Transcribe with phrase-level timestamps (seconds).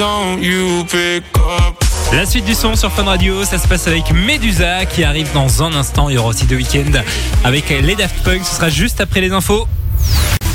[0.00, 1.74] don't you pick up?
[2.14, 5.62] La suite du son sur Fun Radio, ça se passe avec Medusa qui arrive dans
[5.62, 6.08] un instant.
[6.08, 7.02] Il y aura aussi deux week-ends
[7.44, 8.40] avec les Daft Punk.
[8.44, 9.68] Ce sera juste après les infos.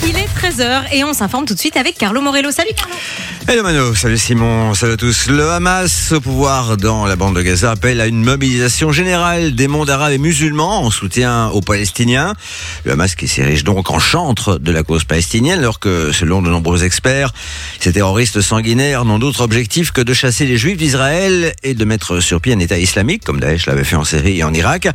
[0.04, 2.50] Il est 13h et on s'informe tout de suite avec Carlo Morello.
[2.50, 2.96] Salut Carlo
[3.48, 5.28] Hello Mano, salut Simon, salut à tous.
[5.28, 9.68] Le Hamas au pouvoir dans la bande de Gaza appelle à une mobilisation générale des
[9.68, 12.34] mondes arabes et musulmans en soutien aux Palestiniens.
[12.86, 16.50] Le Hamas qui s'érige donc en chantre de la cause palestinienne alors que selon de
[16.50, 17.34] nombreux experts,
[17.80, 22.22] ces terroristes sanguinaires n'ont d'autre objectif que de chasser les juifs d'Israël et de mettre
[22.22, 24.88] sur pied un État islamique comme Daesh l'avait fait en Syrie et en Irak.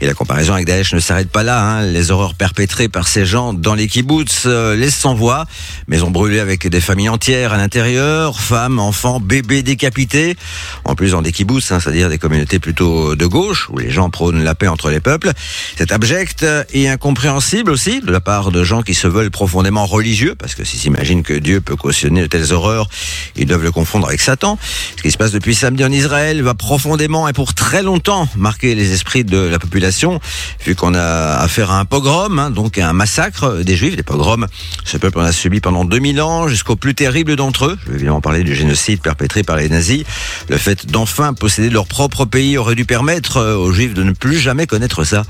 [0.00, 1.60] Et la comparaison avec Daesh ne s'arrête pas là.
[1.60, 1.82] Hein.
[1.82, 5.46] Les horreurs perpétrées par ces gens dans les kibbutz euh, laissent sans voix,
[5.88, 7.95] mais ont brûlé avec des familles entières à l'intérieur
[8.36, 10.36] femmes, enfants, bébés décapités.
[10.84, 14.10] En plus, dans des kibbutz, hein, c'est-à-dire des communautés plutôt de gauche, où les gens
[14.10, 15.32] prônent la paix entre les peuples.
[15.76, 20.34] C'est abject et incompréhensible aussi de la part de gens qui se veulent profondément religieux,
[20.38, 22.88] parce que s'ils s'imaginent que Dieu peut cautionner de telles horreurs,
[23.36, 24.58] ils doivent le confondre avec Satan.
[24.96, 28.74] Ce qui se passe depuis samedi en Israël va profondément et pour très longtemps marquer
[28.74, 30.20] les esprits de la population,
[30.64, 34.02] vu qu'on a affaire à un pogrom, hein, donc à un massacre des Juifs, des
[34.02, 34.46] pogroms.
[34.84, 37.78] Ce peuple en a subi pendant 2000 ans, jusqu'au plus terrible d'entre eux.
[37.86, 40.02] Je vais évidemment parler du génocide perpétré par les nazis.
[40.48, 44.10] Le fait d'enfin posséder leur propre pays aurait dû permettre euh, aux Juifs de ne
[44.10, 45.22] plus jamais connaître ça.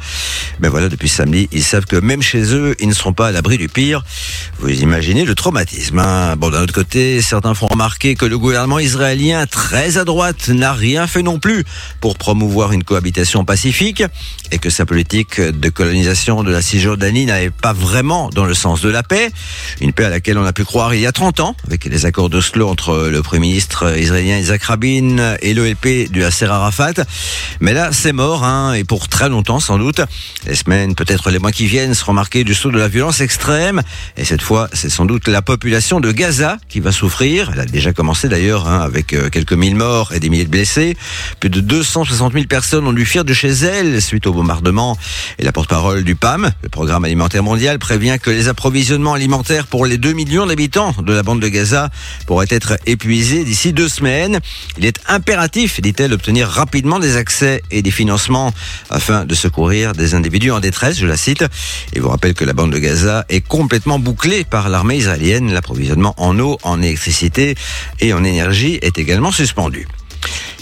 [0.60, 3.32] Mais voilà, depuis samedi, ils savent que même chez eux, ils ne seront pas à
[3.32, 4.04] l'abri du pire.
[4.58, 5.98] Vous imaginez le traumatisme.
[5.98, 10.48] Hein bon, d'un autre côté, certains font remarquer que le gouvernement israélien, très à droite,
[10.48, 11.64] n'a rien fait non plus
[12.00, 14.02] pour promouvoir une cohabitation pacifique
[14.50, 18.80] et que sa politique de colonisation de la Cisjordanie n'allait pas vraiment dans le sens
[18.80, 19.30] de la paix.
[19.82, 22.06] Une paix à laquelle on a pu croire il y a 30 ans avec les
[22.06, 26.94] accords de entre le Premier ministre israélien Isaac Rabin et l'OLP du Hasser Arafat.
[27.60, 30.00] Mais là, c'est mort, hein, et pour très longtemps sans doute.
[30.46, 33.82] Les semaines, peut-être les mois qui viennent, seront marqués du saut de la violence extrême.
[34.16, 37.50] Et cette fois, c'est sans doute la population de Gaza qui va souffrir.
[37.52, 40.50] Elle a déjà commencé d'ailleurs, hein, avec euh, quelques mille morts et des milliers de
[40.50, 40.96] blessés.
[41.40, 44.96] Plus de 260 000 personnes ont dû fuir de chez elles suite au bombardement.
[45.38, 49.84] Et la porte-parole du PAM, le Programme alimentaire mondial, prévient que les approvisionnements alimentaires pour
[49.84, 51.90] les 2 millions d'habitants de la bande de Gaza
[52.36, 54.40] pourraient être épuisés d'ici deux semaines.
[54.76, 58.52] Il est impératif, dit-elle, d'obtenir rapidement des accès et des financements
[58.90, 61.46] afin de secourir des individus en détresse, je la cite.
[61.94, 65.50] Et vous rappelle que la bande de Gaza est complètement bouclée par l'armée israélienne.
[65.50, 67.54] L'approvisionnement en eau, en électricité
[68.00, 69.88] et en énergie est également suspendu.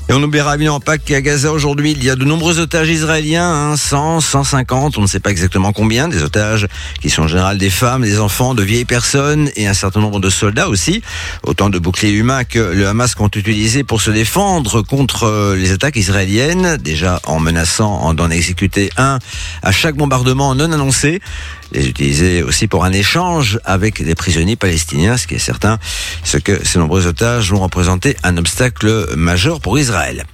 [0.06, 3.74] Et on n'oubliera évidemment pas qu'à Gaza aujourd'hui, il y a de nombreux otages israéliens,
[3.74, 6.68] 100, hein, 150, on ne sait pas exactement combien, des otages
[7.00, 10.20] qui sont en général des femmes, des enfants, de vieilles personnes et un certain nombre
[10.20, 11.02] de soldats aussi.
[11.42, 15.72] Autant de boucliers humains que le Hamas compte utiliser pour se défendre contre euh, les
[15.72, 19.18] attaques israéliennes, déjà en menaçant d'en exécuter un
[19.62, 21.22] à chaque bombardement non annoncé
[21.74, 25.78] les utiliser aussi pour un échange avec des prisonniers palestiniens, ce qui est certain,
[26.22, 30.24] ce que ces nombreux otages vont représenter un obstacle majeur pour Israël.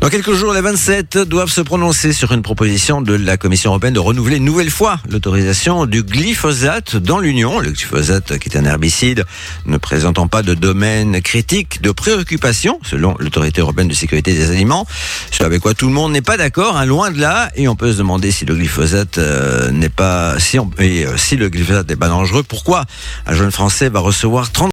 [0.00, 3.94] Dans quelques jours, les 27 doivent se prononcer sur une proposition de la Commission européenne
[3.94, 7.58] de renouveler nouvelle fois l'autorisation du glyphosate dans l'Union.
[7.58, 9.24] Le glyphosate, qui est un herbicide
[9.66, 14.86] ne présentant pas de domaine critique de préoccupation, selon l'autorité européenne de sécurité des aliments,
[15.32, 17.50] ce avec quoi tout le monde n'est pas d'accord, hein, loin de là.
[17.56, 21.88] Et on peut se demander si le glyphosate euh, n'est pas, euh, si le glyphosate
[21.88, 22.84] n'est pas dangereux, pourquoi
[23.26, 24.70] un jeune Français va recevoir 30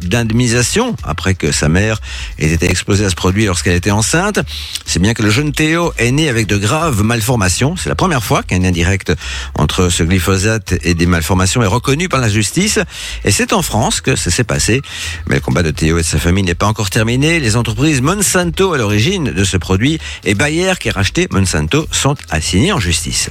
[0.00, 2.00] d'indemnisation après que sa mère
[2.38, 4.40] ait été exposée à ce produit lorsqu'elle était enceinte.
[4.84, 7.76] C'est bien que le jeune Théo est né avec de graves malformations.
[7.76, 9.12] C'est la première fois qu'un lien direct
[9.54, 12.78] entre ce glyphosate et des malformations est reconnu par la justice.
[13.24, 14.82] Et c'est en France que ça s'est passé.
[15.26, 17.40] Mais le combat de Théo et de sa famille n'est pas encore terminé.
[17.40, 22.16] Les entreprises Monsanto à l'origine de ce produit et Bayer qui a racheté Monsanto sont
[22.30, 23.28] assignés en justice.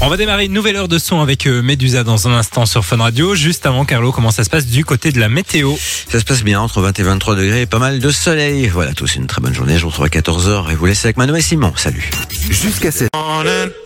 [0.00, 2.84] On va démarrer une nouvelle heure de son avec euh, Medusa dans un instant sur
[2.84, 3.34] Fun Radio.
[3.34, 5.74] Juste avant, Carlo, comment ça se passe du côté de la météo?
[6.08, 8.68] Ça se passe bien, entre 20 et 23 degrés, pas mal de soleil.
[8.68, 9.76] Voilà, tous une très bonne journée.
[9.76, 11.72] Je vous retrouve à 14h et vous laissez avec Manu et Simon.
[11.76, 12.10] Salut.
[12.50, 13.08] Jusqu'à 7.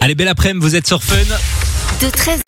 [0.01, 1.17] Allez, belle après-midi, vous êtes sur Fun.
[2.01, 2.41] De 13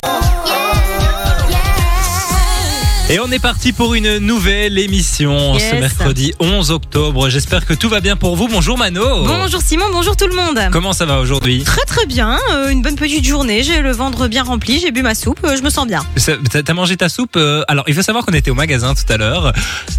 [3.15, 5.71] Et on est parti pour une nouvelle émission Yes.
[5.71, 7.29] ce mercredi 11 octobre.
[7.29, 8.49] J'espère que tout va bien pour vous.
[8.49, 9.25] Bonjour Mano.
[9.25, 10.59] Bonjour Simon, bonjour tout le monde.
[10.73, 11.63] Comment ça va aujourd'hui?
[11.63, 15.03] Très très bien, euh, une bonne petite journée, j'ai le ventre bien rempli, j'ai bu
[15.03, 16.05] ma soupe, euh, je me sens bien.
[16.51, 19.17] T'as mangé ta soupe euh, Alors, il faut savoir qu'on était au magasin tout à
[19.17, 19.53] l'heure.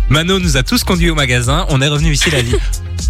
[0.10, 1.66] Mano nous a tous conduits au magasin.
[1.70, 2.56] On est revenu ici la vie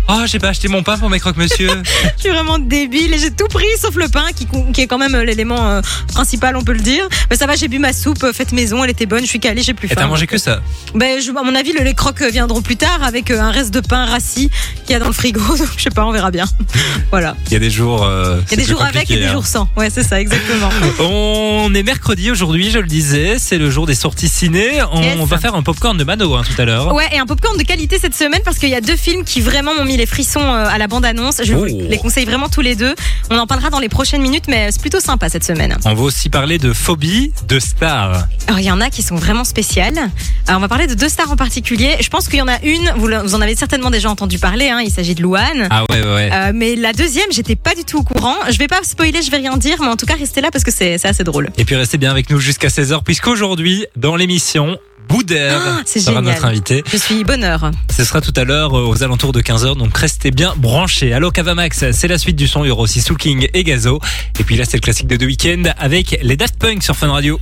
[0.08, 1.68] Oh, j'ai pas acheté mon pain pour mes croque-monsieur.
[2.18, 5.00] Je suis vraiment débile et j'ai tout pris sauf le pain qui, qui est quand
[5.00, 5.81] même l'élément
[6.13, 7.08] principal, on peut le dire.
[7.31, 9.63] Mais ça va, j'ai bu ma soupe faite maison, elle était bonne, je suis calée,
[9.63, 10.60] j'ai plus Et t'as mangé que ça.
[10.94, 13.74] Ben, je, à mon avis, le- les crocs viendront plus tard avec euh, un reste
[13.74, 14.50] de pain rassis
[14.86, 15.40] qu'il y a dans le frigo.
[15.58, 16.46] Donc, je sais pas, on verra bien.
[17.12, 17.36] voilà.
[17.48, 18.04] Il y a des jours.
[18.04, 19.32] euh, Il y a des jours avec et des hein.
[19.34, 19.68] jours sans.
[19.78, 20.70] Ouais, c'est ça, exactement.
[21.00, 24.82] On est mercredi aujourd'hui, je le disais, c'est le jour des sorties ciné.
[24.92, 25.18] On Yes.
[25.28, 26.94] va faire un popcorn de Mano hein, tout à l'heure.
[26.94, 29.42] Ouais, et un popcorn de qualité cette semaine parce qu'il y a deux films qui
[29.42, 31.42] vraiment m'ont mis les frissons euh, à la bande-annonce.
[31.44, 31.88] Je vous Oh.
[31.90, 32.94] les conseille vraiment tous les deux.
[33.32, 35.78] On en parlera dans les prochaines minutes, mais c'est plutôt sympa cette semaine.
[35.86, 38.26] On va aussi parler de phobie de stars.
[38.48, 39.44] Alors, il y en a qui sont vraiment
[39.81, 40.10] Alors,
[40.50, 41.95] on va parler de deux stars en particulier.
[42.00, 44.80] Je pense qu'il y en a une, vous, en avez certainement déjà entendu parler, hein,
[44.83, 45.68] il s'agit de Louane.
[45.69, 46.30] Ah ouais, ouais, ouais.
[46.31, 48.36] Euh, mais la deuxième, j'étais pas du tout au courant.
[48.50, 50.63] Je vais pas spoiler, je vais rien dire, mais en tout cas, restez là parce
[50.63, 51.50] que c'est assez drôle.
[51.57, 54.77] Et puis restez bien avec nous jusqu'à 16h, puisqu'aujourd'hui, dans l'émission,
[55.07, 56.24] Boudère Ah, sera génial.
[56.24, 56.83] notre invité.
[56.92, 57.69] Je suis bonheur.
[57.95, 61.13] Ce sera tout à l'heure euh, aux alentours de 15h, donc restez bien branchés.
[61.13, 64.00] Allo Cavamax, c'est la suite du son, il y aura aussi Soul King et Gazo.
[64.39, 67.12] Et puis là, c'est le classique de deux week-end avec les Daft Punk sur Fun
[67.12, 67.38] Radio.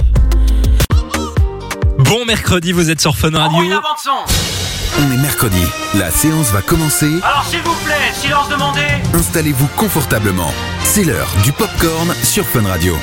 [2.14, 3.58] Bon mercredi, vous êtes sur Fun Radio.
[3.58, 4.12] Envoyez la bande son
[5.00, 5.64] On est mercredi.
[5.96, 7.10] La séance va commencer.
[7.24, 8.82] Alors s'il vous plaît, silence demandé
[9.16, 10.54] Installez-vous confortablement.
[10.84, 12.96] C'est l'heure du popcorn sur Fun Radio.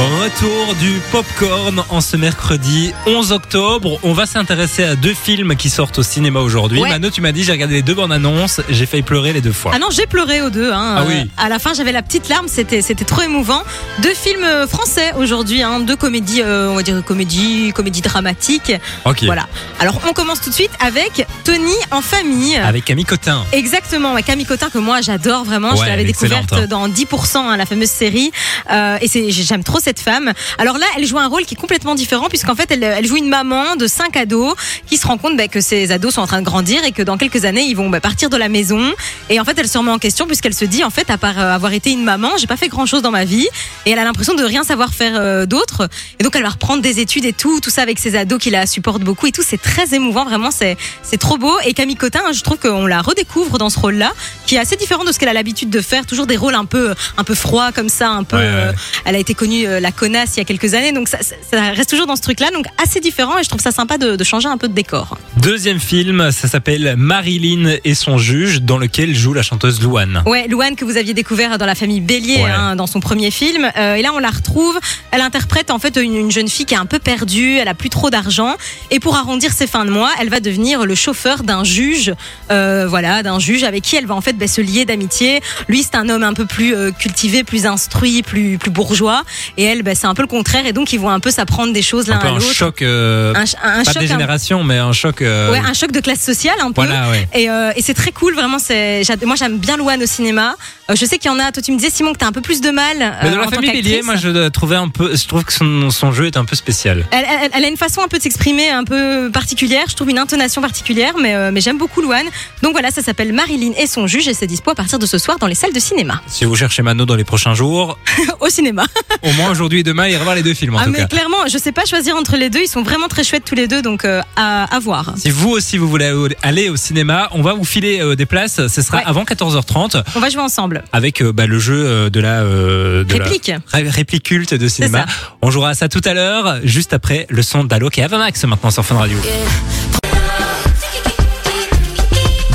[0.00, 3.98] Retour du popcorn en ce mercredi 11 octobre.
[4.02, 6.80] On va s'intéresser à deux films qui sortent au cinéma aujourd'hui.
[6.80, 6.88] Ouais.
[6.88, 9.52] Mano, tu m'as dit, j'ai regardé les deux bandes annonces, j'ai failli pleurer les deux
[9.52, 9.72] fois.
[9.74, 10.72] Ah non, j'ai pleuré aux deux.
[10.72, 10.94] Hein.
[10.96, 11.16] Ah oui.
[11.16, 12.48] Euh, à la fin, j'avais la petite larme.
[12.48, 13.62] C'était, c'était trop émouvant.
[14.02, 15.80] Deux films euh, français aujourd'hui, hein.
[15.80, 18.72] deux comédies, euh, on va dire comédie, comédie dramatique.
[19.04, 19.24] ok.
[19.24, 19.48] Voilà.
[19.80, 22.56] Alors, on commence tout de suite avec Tony en famille.
[22.56, 23.44] Avec Camille Cotin.
[23.52, 26.66] Exactement, ouais, Camille Cotin que moi j'adore vraiment, je l'avais découverte hein.
[26.68, 28.30] dans 10%, hein, la fameuse série,
[28.70, 30.32] euh, et j'aime trop cette femme.
[30.58, 33.16] Alors là, elle joue un rôle qui est complètement différent puisqu'en fait elle, elle joue
[33.16, 34.54] une maman de cinq ados
[34.86, 37.02] qui se rend compte bah, que ces ados sont en train de grandir et que
[37.02, 38.92] dans quelques années ils vont bah, partir de la maison.
[39.28, 41.38] Et en fait elle se remet en question puisqu'elle se dit en fait à part
[41.38, 43.48] euh, avoir été une maman, j'ai pas fait grand chose dans ma vie
[43.86, 45.88] et elle a l'impression de rien savoir faire euh, d'autre.
[46.18, 48.50] Et donc elle va reprendre des études et tout, tout ça avec ses ados qui
[48.50, 49.42] la supportent beaucoup et tout.
[49.44, 50.76] C'est très émouvant, vraiment c'est
[51.18, 51.56] trop beau.
[51.64, 54.12] Et Camille Cotin, je trouve qu'on la redécouvre dans ce rôle-là,
[54.46, 56.06] qui est assez différent de ce qu'elle a l'habitude de faire.
[56.06, 58.36] Toujours des rôles un peu, un peu froids comme ça, un peu.
[58.36, 58.48] Ouais, ouais.
[58.48, 58.72] euh,
[59.04, 61.18] elle a été connue la connasse il y a quelques années, donc ça,
[61.52, 63.38] reste toujours dans ce truc-là, donc assez différent.
[63.38, 65.18] Et je trouve ça sympa de, de changer un peu de décor.
[65.36, 70.22] Deuxième film, ça s'appelle Marilyn et son juge, dans lequel joue la chanteuse Louane.
[70.26, 72.50] Ouais, Louane que vous aviez découvert dans la famille Bélier Ouais.
[72.50, 73.68] hein, dans son premier film.
[73.76, 74.78] Euh, et là, on la retrouve.
[75.10, 77.56] Elle interprète en fait une, une jeune fille qui est un peu perdue.
[77.56, 78.54] Elle a plus trop d'argent.
[78.90, 82.14] Et pour arrondir ses fins de mois, elle va devenir le chauffeur d'un juge.
[82.50, 85.40] euh, voilà, d'un juge avec qui elle va en fait ben, se lier d'amitié.
[85.68, 89.24] Lui, c'est un homme un peu plus euh, cultivé, plus instruit, plus plus bourgeois.
[89.56, 90.66] Et elle, ben, c'est un peu le contraire.
[90.66, 92.52] Et donc, ils vont un peu s'apprendre des choses Un l'un à un l'autre.
[92.52, 94.02] choc, euh, Un, ch- un pas choc.
[94.02, 95.22] de un- génération, mais un choc.
[95.22, 96.82] euh, Ouais, un choc de classe sociale un peu.
[96.84, 97.28] Voilà, ouais.
[97.34, 98.58] Et, euh, et c'est très cool, vraiment.
[98.58, 100.54] C'est, moi, j'aime bien Louane au cinéma.
[100.90, 101.52] Euh, je sais qu'il y en a.
[101.52, 102.96] Toi, tu me disais Simon que t'as un peu plus de mal.
[103.22, 105.90] Mais euh, dans la famille Bélier, moi je trouvais un peu, je trouve que son,
[105.90, 107.06] son jeu est un peu spécial.
[107.12, 109.84] Elle, elle- elle a une façon un peu de s'exprimer un peu particulière.
[109.88, 112.26] Je trouve une intonation particulière, mais, euh, mais j'aime beaucoup Louane.
[112.62, 115.18] Donc voilà, ça s'appelle Marilyn et son juge et c'est dispo à partir de ce
[115.18, 116.20] soir dans les salles de cinéma.
[116.26, 117.98] Si vous cherchez Mano dans les prochains jours,
[118.40, 118.84] au cinéma.
[119.22, 121.06] au moins aujourd'hui et demain, il voir les deux films en ah, tout mais cas.
[121.06, 122.60] clairement, je sais pas choisir entre les deux.
[122.60, 125.14] Ils sont vraiment très chouettes tous les deux, donc euh, à, à voir.
[125.16, 126.12] Si vous aussi vous voulez
[126.42, 128.66] aller au cinéma, on va vous filer euh, des places.
[128.68, 129.02] Ce sera Ouais.
[129.06, 130.82] avant 14h30 On va jouer ensemble.
[130.92, 133.52] avec euh, bah, le jeu de la de Réplique.
[133.72, 135.06] Ré- réplique culte de cinéma.
[135.42, 138.70] On jouera à ça tout à l'heure, juste après le son d'Alok et Avamax maintenant
[138.70, 139.18] sur Fun Radio.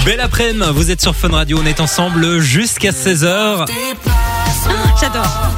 [0.06, 3.66] Belle après-midi, vous êtes sur Fun Radio, on est ensemble jusqu'à 16h.
[5.02, 5.52] J'adore.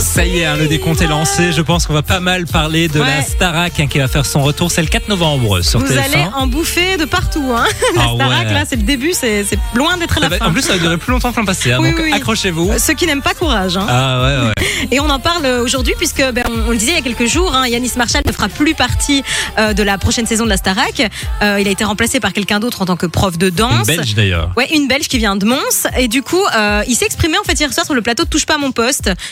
[0.00, 1.52] Ça y est, hein, le décompte est lancé.
[1.52, 3.22] Je pense qu'on va pas mal parler de la.
[3.22, 4.70] Starac hein, qui va faire son retour.
[4.70, 5.98] C'est le 4 novembre sur Vous TF1.
[5.98, 7.50] allez en bouffer de partout.
[7.56, 7.64] Hein.
[7.96, 8.52] La Ah Starac, ouais.
[8.52, 10.46] là, c'est le début, c'est loin d'être la va- fin.
[10.46, 11.74] en plus, ça va durer plus longtemps que l'an passé.
[11.78, 12.12] Oui, donc oui.
[12.12, 12.70] accrochez-vous.
[12.72, 13.78] Euh, Ceux qui n'aiment pas, courage.
[13.78, 14.68] Ah ouais, ouais.
[14.90, 17.02] Et on en parle euh, aujourd'hui puisque ben, on, on le disait il y a
[17.02, 19.22] quelques jours, Yanis Marshall ne fera plus partie
[19.58, 21.00] euh, de la prochaine saison de la Starac.
[21.42, 23.86] Euh, il a été remplacé par quelqu'un d'autre en tant que prof de Une danse.
[23.86, 24.50] belge d'ailleurs.
[24.56, 25.86] Ouais, une Belge qui vient de Mons.
[25.96, 28.28] Et du coup, euh, il s'est exprimé en fait hier soir sur le plateau de
[28.28, 28.72] Touche pas à mon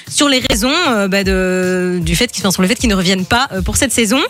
[0.08, 4.20] sur les raisons euh, bah, du fait qu'ils ne reviennent pas euh, pour cette saison.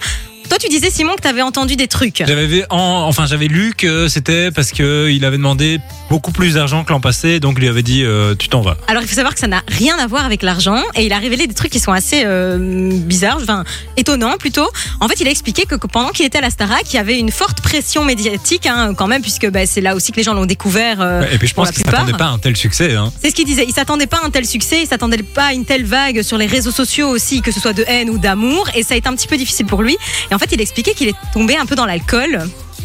[0.51, 2.25] Toi, tu disais Simon que tu avais entendu des trucs.
[2.27, 5.79] J'avais vu- en- enfin j'avais lu que c'était parce que il avait demandé
[6.11, 8.77] beaucoup plus d'argent que l'an passé, donc il lui avait dit euh, tu t'en vas.
[8.89, 11.19] Alors il faut savoir que ça n'a rien à voir avec l'argent et il a
[11.19, 13.63] révélé des trucs qui sont assez euh, bizarres, enfin
[13.97, 14.69] étonnants plutôt.
[14.99, 16.99] En fait, il a expliqué que, que pendant qu'il était à la Starac, il y
[16.99, 20.25] avait une forte pression médiatique hein, quand même, puisque bah, c'est là aussi que les
[20.25, 21.01] gens l'ont découvert.
[21.01, 22.01] euh, Et puis je pour pense la qu'il plupart.
[22.01, 22.97] s'attendait pas à un tel succès.
[22.97, 23.13] Hein.
[23.23, 23.65] C'est ce qu'il disait.
[23.69, 26.39] Il s'attendait pas à un tel succès, il s'attendait pas à une telle vague sur
[26.39, 29.09] les réseaux sociaux aussi, que ce soit de haine ou d'amour, et ça a été
[29.09, 29.97] un petit peu difficile pour lui.
[30.31, 32.41] Et en fait, il expliquait qu'il est tombé un peu dans l'alcool.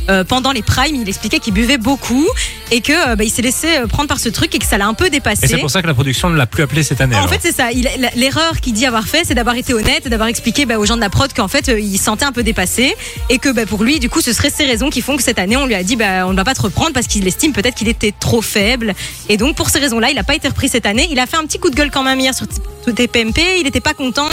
[0.10, 2.26] Euh, pendant les primes, il expliquait qu'il buvait beaucoup
[2.72, 4.78] et que euh, bah, il s'est laissé euh, prendre par ce truc et que ça
[4.78, 5.46] l'a un peu dépassé.
[5.46, 7.16] Et c'est pour ça que la production ne l'a plus appelé cette année.
[7.16, 7.30] En alors.
[7.30, 7.72] fait, c'est ça.
[7.72, 10.86] Il- L'erreur qu'il dit avoir fait, c'est d'avoir été honnête et d'avoir expliqué bah, aux
[10.86, 12.96] gens de la prod qu'en fait, il se sentait un peu dépassé
[13.30, 15.40] et que bah, pour lui, du coup, ce seraient ces raisons qui font que cette
[15.40, 17.76] année, on lui a dit on ne va pas te reprendre parce qu'il estime peut-être
[17.76, 18.94] qu'il était trop faible.
[19.30, 21.08] Et donc, pour ces raisons-là, il n'a pas été repris cette année.
[21.12, 22.46] Il a fait un petit coup de gueule quand même hier sur
[22.94, 23.42] TPMP.
[23.60, 24.28] Il n'était pas content.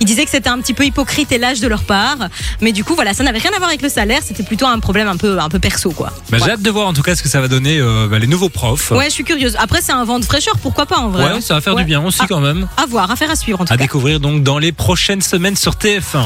[0.00, 2.16] Il disait que c'était un petit peu hypocrite et lâche de leur part.
[2.60, 4.20] Mais du coup, voilà, ça n'avait rien à voir avec le salaire.
[4.24, 6.10] C'était plutôt un problème un peu, un peu perso, quoi.
[6.30, 8.18] Bah, J'ai hâte de voir en tout cas ce que ça va donner euh, bah,
[8.18, 8.90] les nouveaux profs.
[8.92, 9.56] Ouais, je suis curieuse.
[9.58, 11.84] Après, c'est un vent de fraîcheur, pourquoi pas en vrai Ouais, ça va faire du
[11.84, 12.26] bien aussi Ah.
[12.28, 12.66] quand même.
[12.78, 13.82] À voir, affaire à suivre en tout À cas.
[13.82, 16.24] découvrir donc dans les prochaines semaines sur TF1.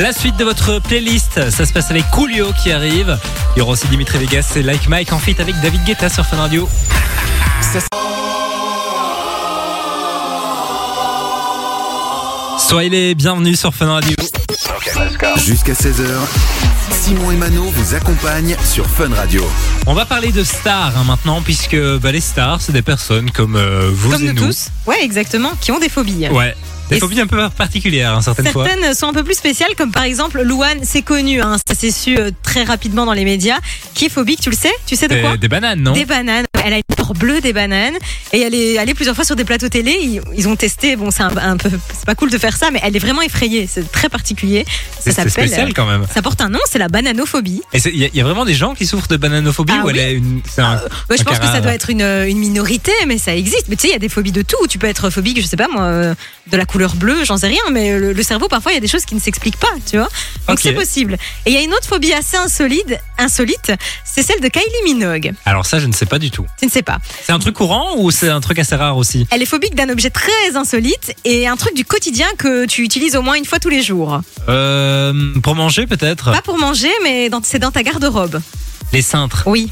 [0.00, 3.16] La suite de votre playlist, ça se passe avec Coolio qui arrive.
[3.54, 6.26] Il y aura aussi Dimitri Vegas et Like Mike en feat avec David Guetta sur
[6.26, 6.68] Fun Radio.
[12.58, 14.16] Soyez les bienvenus sur Fun Radio.
[14.94, 16.04] Jusqu'à 16h,
[16.92, 19.44] Simon et Mano vous accompagnent sur Fun Radio.
[19.88, 23.56] On va parler de stars hein, maintenant, puisque bah, les stars, c'est des personnes comme
[23.56, 24.46] euh, vous Comme et nous nous.
[24.46, 24.68] tous.
[24.86, 26.28] Ouais, exactement, qui ont des phobies.
[26.28, 26.54] Ouais.
[26.90, 28.66] Des Et phobies un peu particulières, hein, certaines fois.
[28.68, 31.90] Certaines sont un peu plus spéciales, comme par exemple Louane, c'est connu, hein, ça s'est
[31.90, 33.58] su euh, très rapidement dans les médias,
[33.94, 34.72] qui est phobique, tu le sais?
[34.86, 35.32] Tu sais de quoi?
[35.32, 35.92] Des, des bananes, non?
[35.92, 36.44] Des bananes.
[36.64, 37.94] Elle a une bleue des bananes
[38.32, 39.96] et elle est allée plusieurs fois sur des plateaux télé.
[40.00, 40.96] Ils, ils ont testé.
[40.96, 43.20] Bon, c'est un, un peu, c'est pas cool de faire ça, mais elle est vraiment
[43.22, 43.68] effrayée.
[43.70, 44.64] C'est très particulier.
[45.00, 45.30] Ça s'appelle.
[45.30, 46.06] spécial quand même.
[46.12, 47.60] Ça porte un nom, c'est la bananophobie.
[47.72, 49.84] Et il y, a- il y a vraiment des gens qui souffrent de bananophobie Ah
[49.84, 50.76] ou elle est une, un,
[51.10, 53.66] Ouais, je pense que ça doit être une, une minorité, mais ça existe.
[53.68, 54.66] Mais tu sais, il y a des phobies de tout.
[54.68, 56.14] Tu peux être phobique, je sais pas moi, euh,
[56.50, 58.80] de la couleur bleue, j'en sais rien, mais le, le cerveau, parfois, il y a
[58.80, 60.08] des choses qui ne s'expliquent pas, tu vois.
[60.48, 61.16] Donc c'est possible.
[61.46, 63.72] Et il y a une autre phobie assez insolite, insolite
[64.04, 65.32] c'est celle de Kylie Minogue.
[65.44, 66.46] Alors ça, je ne sais pas du tout.
[66.58, 66.93] Tu ne sais pas.
[67.22, 69.88] C'est un truc courant ou c'est un truc assez rare aussi Elle est phobique d'un
[69.88, 73.58] objet très insolite et un truc du quotidien que tu utilises au moins une fois
[73.58, 74.20] tous les jours.
[74.48, 78.40] euh, Pour manger peut-être Pas pour manger, mais dans- c'est dans ta garde-robe.
[78.92, 79.42] Les cintres.
[79.46, 79.70] Oui.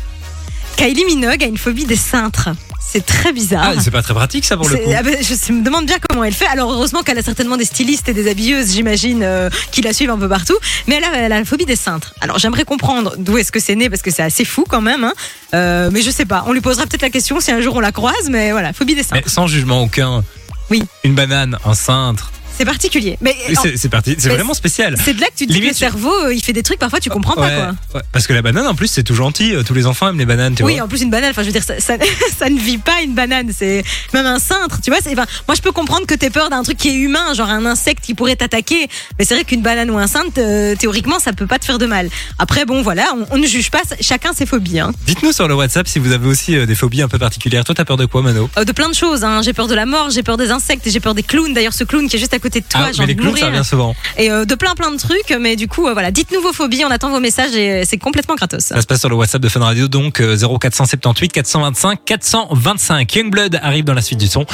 [0.77, 2.49] Kylie Minogue a une phobie des cintres.
[2.85, 3.73] C'est très bizarre.
[3.77, 4.91] Ah, c'est pas très pratique ça pour le coup.
[4.97, 6.47] ah ben, je me demande bien comment elle fait.
[6.47, 10.11] Alors heureusement qu'elle a certainement des stylistes et des habilleuses, j'imagine, euh, qui la suivent
[10.11, 10.57] un peu partout.
[10.87, 12.15] Mais elle a, elle a la phobie des cintres.
[12.21, 15.05] Alors j'aimerais comprendre d'où est-ce que c'est né parce que c'est assez fou quand même.
[15.05, 15.15] hein.
[15.55, 16.45] Euh, mais je sais pas.
[16.47, 18.29] On lui posera peut-être la question si un jour on la croise.
[18.31, 19.23] Mais voilà, phobie des cintres.
[19.25, 20.23] Mais sans jugement aucun.
[20.71, 20.83] Oui.
[21.05, 22.31] Une banane, un cintre.
[22.63, 23.19] C'est particulier.
[23.21, 23.35] Mais
[23.77, 24.15] C'est parti.
[24.19, 24.97] C'est vraiment spécial.
[25.05, 26.79] c'est de là que tu te dis que le cerveau, euh, il fait des trucs
[26.79, 27.75] parfois tu comprends pas Ouais, quoi.
[27.97, 28.07] ouais.
[28.13, 29.55] Parce que la banane en plus c'est tout gentil.
[29.55, 30.85] Euh, Tous les enfants aiment les bananes, tu Oui, vois.
[30.85, 31.95] en plus une banane, enfin je veux dire, ça, ça,
[32.39, 33.83] ça ne vit pas une banane, c'est
[34.15, 35.01] même un cintre, tu vois.
[35.01, 37.65] Enfin, moi je peux comprendre que t'aies peur d'un truc qui est humain, genre un
[37.67, 38.89] insecte qui pourrait t'attaquer,
[39.19, 41.79] mais c'est vrai qu'une banane ou un cintre, euh, théoriquement, ça peut pas te faire
[41.79, 42.09] de mal.
[42.39, 44.79] Après, bon voilà, on, on ne juge pas, chacun ses phobies.
[44.81, 44.93] Hein.
[45.07, 47.65] Dites-nous sur le WhatsApp si vous avez aussi euh, des phobies un peu particulières.
[47.65, 48.49] Toi, t'as peur de quoi, Mano?
[48.59, 49.41] Euh, de plein de choses, hein.
[49.43, 51.55] j'ai peur de la mort, j'ai peur des insectes, j'ai peur des clowns.
[51.55, 53.15] D'ailleurs, ce clown qui est juste à côté de toi, Ah, j'ai mais envie les
[53.15, 53.59] de clowns, ça mourir.
[53.59, 53.95] revient souvent.
[54.19, 56.85] Et euh, de plein plein de trucs, mais du coup, euh, voilà, dites-nous vos phobies,
[56.85, 58.65] on attend vos messages et c'est complètement gratos.
[58.65, 63.15] Ça se passe sur le WhatsApp de Fun Radio, donc euh, 0478 425 425.
[63.15, 64.45] Youngblood arrive dans la suite du son,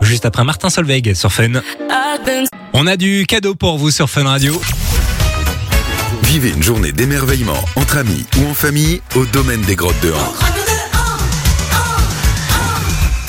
[0.00, 1.52] juste après Martin Solveig sur Fun.
[2.72, 4.60] On a du cadeau pour vous sur Fun Radio.
[6.24, 10.57] Vivez une journée d'émerveillement entre amis ou en famille au domaine des grottes de Han.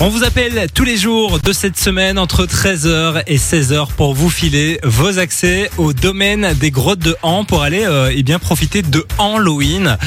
[0.01, 4.29] On vous appelle tous les jours de cette semaine entre 13h et 16h pour vous
[4.29, 8.81] filer vos accès au domaine des grottes de Han pour aller euh, eh bien profiter
[8.81, 9.97] de Halloween.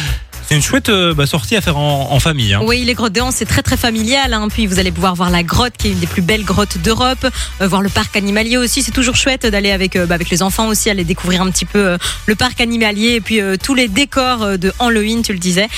[0.53, 2.53] C'est une chouette euh, bah, sortie à faire en, famille.
[2.53, 2.61] hein.
[2.63, 4.35] Oui, les grottes de c'est très très familial.
[4.35, 4.49] Hein.
[4.51, 7.27] Puis vous allez pouvoir voir la grotte, qui est une des plus belles grottes d'Europe,
[7.63, 8.83] euh, voir le parc animalier aussi.
[8.83, 11.97] C'est toujours chouette d'aller avec euh, bah, les enfants aussi, aller découvrir un petit peu
[12.27, 15.69] le parc animalier et puis tous les décors de Halloween, tu le disais.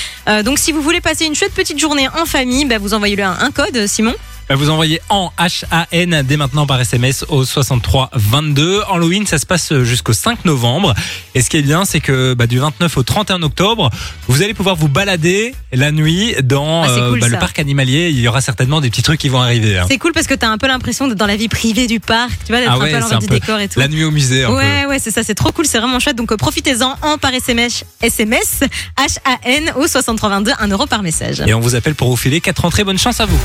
[0.43, 3.23] Donc si vous voulez passer une chouette petite journée en famille, bah, vous envoyez le
[3.23, 4.13] un, un code, Simon.
[4.49, 8.81] Bah, Vous envoyez en H-A-N dès maintenant par SMS au 63 22.
[8.91, 10.93] Halloween, ça se passe jusqu'au 5 novembre.
[11.33, 13.89] Et ce qui est bien, c'est que bah, du 29 au 31 octobre,
[14.27, 18.09] vous allez pouvoir vous balader la nuit dans Ah, cool, bah, le parc animalier.
[18.09, 19.79] Il y aura certainement des petits trucs qui vont arriver.
[19.79, 19.85] hein.
[19.89, 22.31] C'est cool parce que t'as un peu l'impression d'être dans la vie privée du parc,
[22.45, 23.79] tu vois, d'être Ah un peu un du peu décor et tout.
[23.79, 24.55] La nuit au musée, un peu.
[24.57, 26.15] Ouais, ouais, c'est ça, c'est trop cool, c'est vraiment chouette.
[26.15, 28.59] Donc euh, profitez-en en par SMS, SMS,
[28.97, 31.41] H-A-N au 6322, 1 euro par message.
[31.47, 32.83] Et on vous appelle pour vous filer 4 entrées.
[32.83, 33.39] Bonne chance à vous.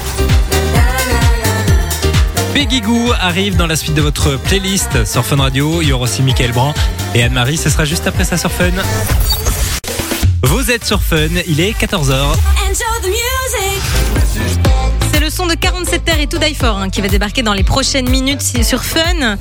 [2.52, 5.82] Peggy Goo arrive dans la suite de votre playlist sur Fun Radio.
[5.82, 6.74] Il y aura aussi Michael Brand
[7.14, 7.56] et Anne-Marie.
[7.56, 8.70] Ce sera juste après ça sur Fun.
[10.42, 11.28] Vous êtes sur Fun.
[11.46, 12.16] Il est 14h.
[15.12, 17.54] C'est le son de 47 Terre et To Die For hein, qui va débarquer dans
[17.54, 19.36] les prochaines minutes sur Fun.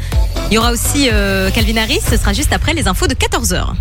[0.51, 3.73] Il y aura aussi euh, Calvin Harris, ce sera juste après les infos de 14h.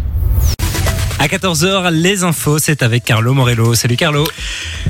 [1.20, 3.74] À 14h, les infos, c'est avec Carlo Morello.
[3.74, 4.24] Salut Carlo.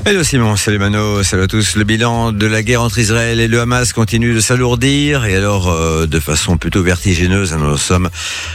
[0.04, 1.74] Hello Simon, salut Mano, salut à tous.
[1.74, 5.68] Le bilan de la guerre entre Israël et le Hamas continue de s'alourdir et alors
[5.68, 7.54] euh, de façon plutôt vertigineuse.
[7.54, 8.10] Nous sommes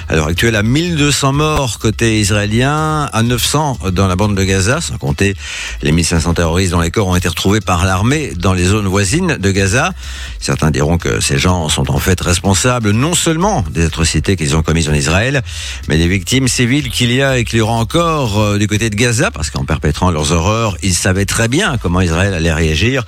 [0.08, 4.80] à l'heure actuelle à 1200 morts côté israélien, à 900 dans la bande de Gaza,
[4.80, 5.34] sans compter
[5.82, 9.38] les 1500 terroristes dont les corps ont été retrouvés par l'armée dans les zones voisines
[9.38, 9.94] de Gaza.
[10.40, 14.62] Certains diront que ces gens sont en fait responsables non seulement des atrocités qu'ils ont
[14.62, 15.42] commises en Israël,
[15.88, 19.32] mais des victimes civiles qu'il y a et y encore euh, du côté de Gaza,
[19.32, 23.04] parce qu'en perpétrant leurs horreurs, ils savaient très bien comment Israël allait réagir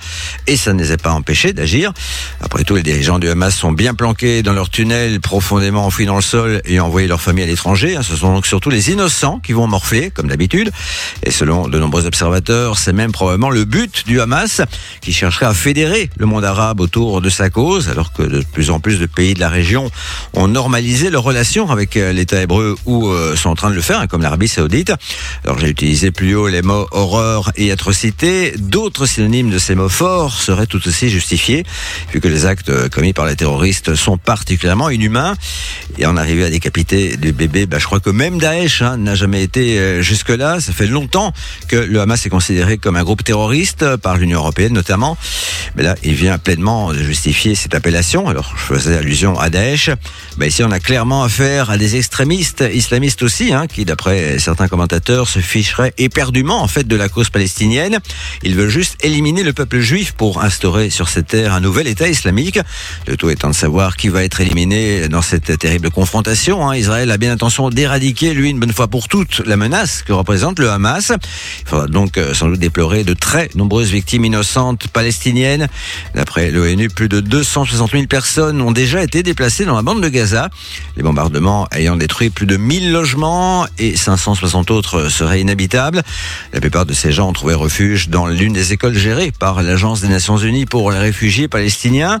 [0.46, 1.92] et ça ne les a pas empêchés d'agir.
[2.40, 6.16] Après tout, les dirigeants du Hamas sont bien planqués dans leur tunnel profondément enfouis dans
[6.16, 7.98] le sol et envoyé leur famille à l'étranger.
[8.02, 10.70] Ce sont donc surtout les innocents qui vont morfler, comme d'habitude.
[11.22, 14.62] Et selon de nombreux observateurs, c'est même probablement le but du Hamas
[15.00, 18.70] qui chercherait à fédérer le monde arabe autour de sa cause, alors que de plus
[18.70, 19.90] en plus de pays de la région
[20.34, 23.80] ont normalisé leurs relations avec euh, l'État hébreu ou euh, sont en train de le
[23.80, 24.92] faire, hein, comme l'Arabie saoudite.
[25.44, 28.54] Alors j'ai utilisé plus haut les mots horreur et atrocité.
[28.58, 31.64] D'autres synonymes de ces mots forts seraient tout aussi justifiés,
[32.12, 35.34] vu que les actes commis par les terroristes sont particulièrement inhumains.
[35.98, 39.14] Et en arriver à décapiter des bébés, bah, je crois que même Daesh hein, n'a
[39.14, 40.60] jamais été euh, jusque-là.
[40.60, 41.32] Ça fait longtemps
[41.68, 45.16] que le Hamas est considéré comme un groupe terroriste par l'Union européenne notamment.
[45.76, 48.28] Mais là, il vient pleinement de justifier cette appellation.
[48.28, 49.90] Alors, je faisais allusion à Daesh.
[50.36, 54.68] Bah, ici, on a clairement affaire à des extrémistes islamistes aussi, hein, qui, d'après certains
[54.68, 57.98] commentateurs, se ficheraient éperdument en fait de la cause palestinienne.
[58.42, 62.08] Ils veulent juste éliminer le peuple juif pour instaurer sur cette terre un nouvel État
[62.08, 62.58] islamique.
[63.06, 66.68] Le tout étant de savoir qui va être éliminé dans cette terrible confrontation.
[66.68, 66.76] Hein.
[66.76, 70.58] Israël a bien l'intention d'éradiquer, lui, une bonne fois pour toutes, la menace que représente
[70.58, 71.12] le Hamas.
[71.62, 75.68] Il faudra donc euh, sans doute déplorer de très nombreuses victimes innocentes palestiniennes.
[76.14, 80.08] D'après l'ONU, plus de 260 000 personnes ont déjà été déplacées dans la bande de
[80.08, 80.50] Gaza.
[80.96, 86.02] Les bombardements ayant détruit plus de 1000 logements et 560 autres seraient inhabitables.
[86.52, 90.00] La plupart de ces gens ont trouvé refuge dans l'une des écoles gérées par l'Agence
[90.00, 92.18] des Nations Unies pour les réfugiés palestiniens.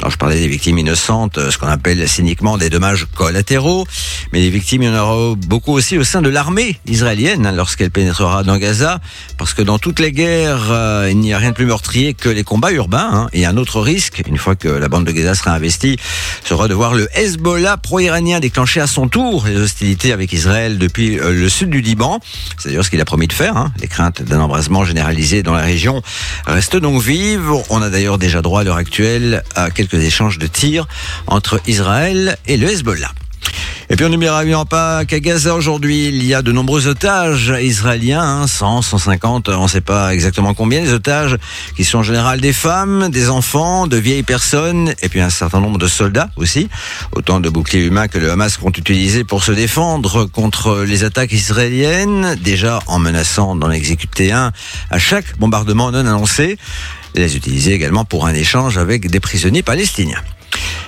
[0.00, 3.86] Alors je parlais des victimes innocentes, ce qu'on appelle cyniquement des dommages collatéraux,
[4.32, 7.90] mais les victimes, il y en aura beaucoup aussi au sein de l'armée israélienne lorsqu'elle
[7.90, 9.00] pénétrera dans Gaza,
[9.36, 12.30] parce que dans toutes les guerres, euh, il n'y a rien de plus meurtrier que
[12.30, 13.10] les combats urbains.
[13.12, 13.28] Hein.
[13.34, 15.98] Et un autre risque, une fois que la bande de Gaza sera investie,
[16.44, 21.18] sera de voir le Hezbollah pro-iranien déclencher à son tour les hostilités avec Israël depuis
[21.18, 22.20] euh, le sud du Liban.
[22.56, 23.56] C'est d'ailleurs ce qu'il a promis de faire.
[23.56, 23.72] Hein.
[23.80, 26.00] Les craintes d'un embrasement généralisé dans la région
[26.46, 27.50] restent donc vives.
[27.68, 30.86] On a d'ailleurs déjà droit à l'heure actuelle à quelques échanges de tirs
[31.26, 33.10] entre Israël et le Hezbollah.
[33.92, 37.52] Et puis on n'oubliera bien pas qu'à Gaza aujourd'hui, il y a de nombreux otages
[37.60, 41.36] israéliens, hein, 100, 150, on ne sait pas exactement combien, des otages
[41.76, 45.60] qui sont en général des femmes, des enfants, de vieilles personnes, et puis un certain
[45.60, 46.70] nombre de soldats aussi.
[47.14, 51.32] Autant de boucliers humains que le Hamas compte utiliser pour se défendre contre les attaques
[51.32, 54.52] israéliennes, déjà en menaçant d'en exécuter un
[54.90, 56.56] à chaque bombardement non annoncé,
[57.14, 60.22] les utiliser également pour un échange avec des prisonniers palestiniens.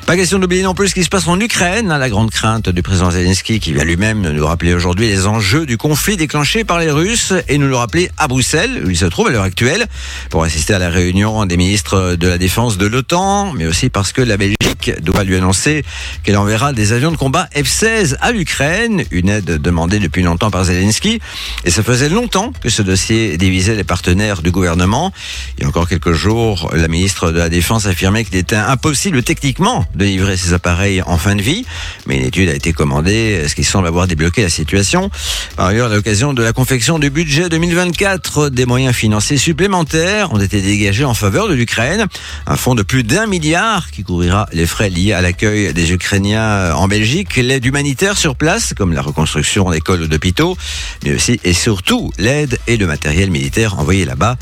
[0.07, 2.69] Pas question d'oublier non plus ce qui se passe en Ukraine, hein, la grande crainte
[2.69, 6.79] du président Zelensky qui vient lui-même nous rappeler aujourd'hui les enjeux du conflit déclenché par
[6.79, 9.87] les Russes et nous le rappeler à Bruxelles, où il se trouve à l'heure actuelle,
[10.29, 14.13] pour assister à la réunion des ministres de la Défense de l'OTAN, mais aussi parce
[14.13, 15.83] que la Belgique doit lui annoncer
[16.23, 20.65] qu'elle enverra des avions de combat F-16 à l'Ukraine, une aide demandée depuis longtemps par
[20.65, 21.19] Zelensky,
[21.65, 25.15] et ça faisait longtemps que ce dossier divisait les partenaires du gouvernement.
[25.57, 29.23] Il y a encore quelques jours, la ministre de la Défense affirmait qu'il était impossible
[29.23, 31.65] techniquement de livrer ces appareils en fin de vie,
[32.07, 35.11] mais une étude a été commandée, ce qui semble avoir débloqué la situation?
[35.57, 40.41] Par ailleurs, à l'occasion de la confection du budget 2024, des moyens financiers supplémentaires ont
[40.41, 42.07] été dégagés en faveur de l'Ukraine,
[42.47, 46.75] un fonds de plus d'un milliard qui couvrira les frais liés à l'accueil des Ukrainiens
[46.75, 50.57] en Belgique, l'aide humanitaire sur place, comme la reconstruction d'écoles ou d'hôpitaux,
[51.05, 54.37] mais aussi et surtout l'aide et le matériel militaire envoyé là-bas.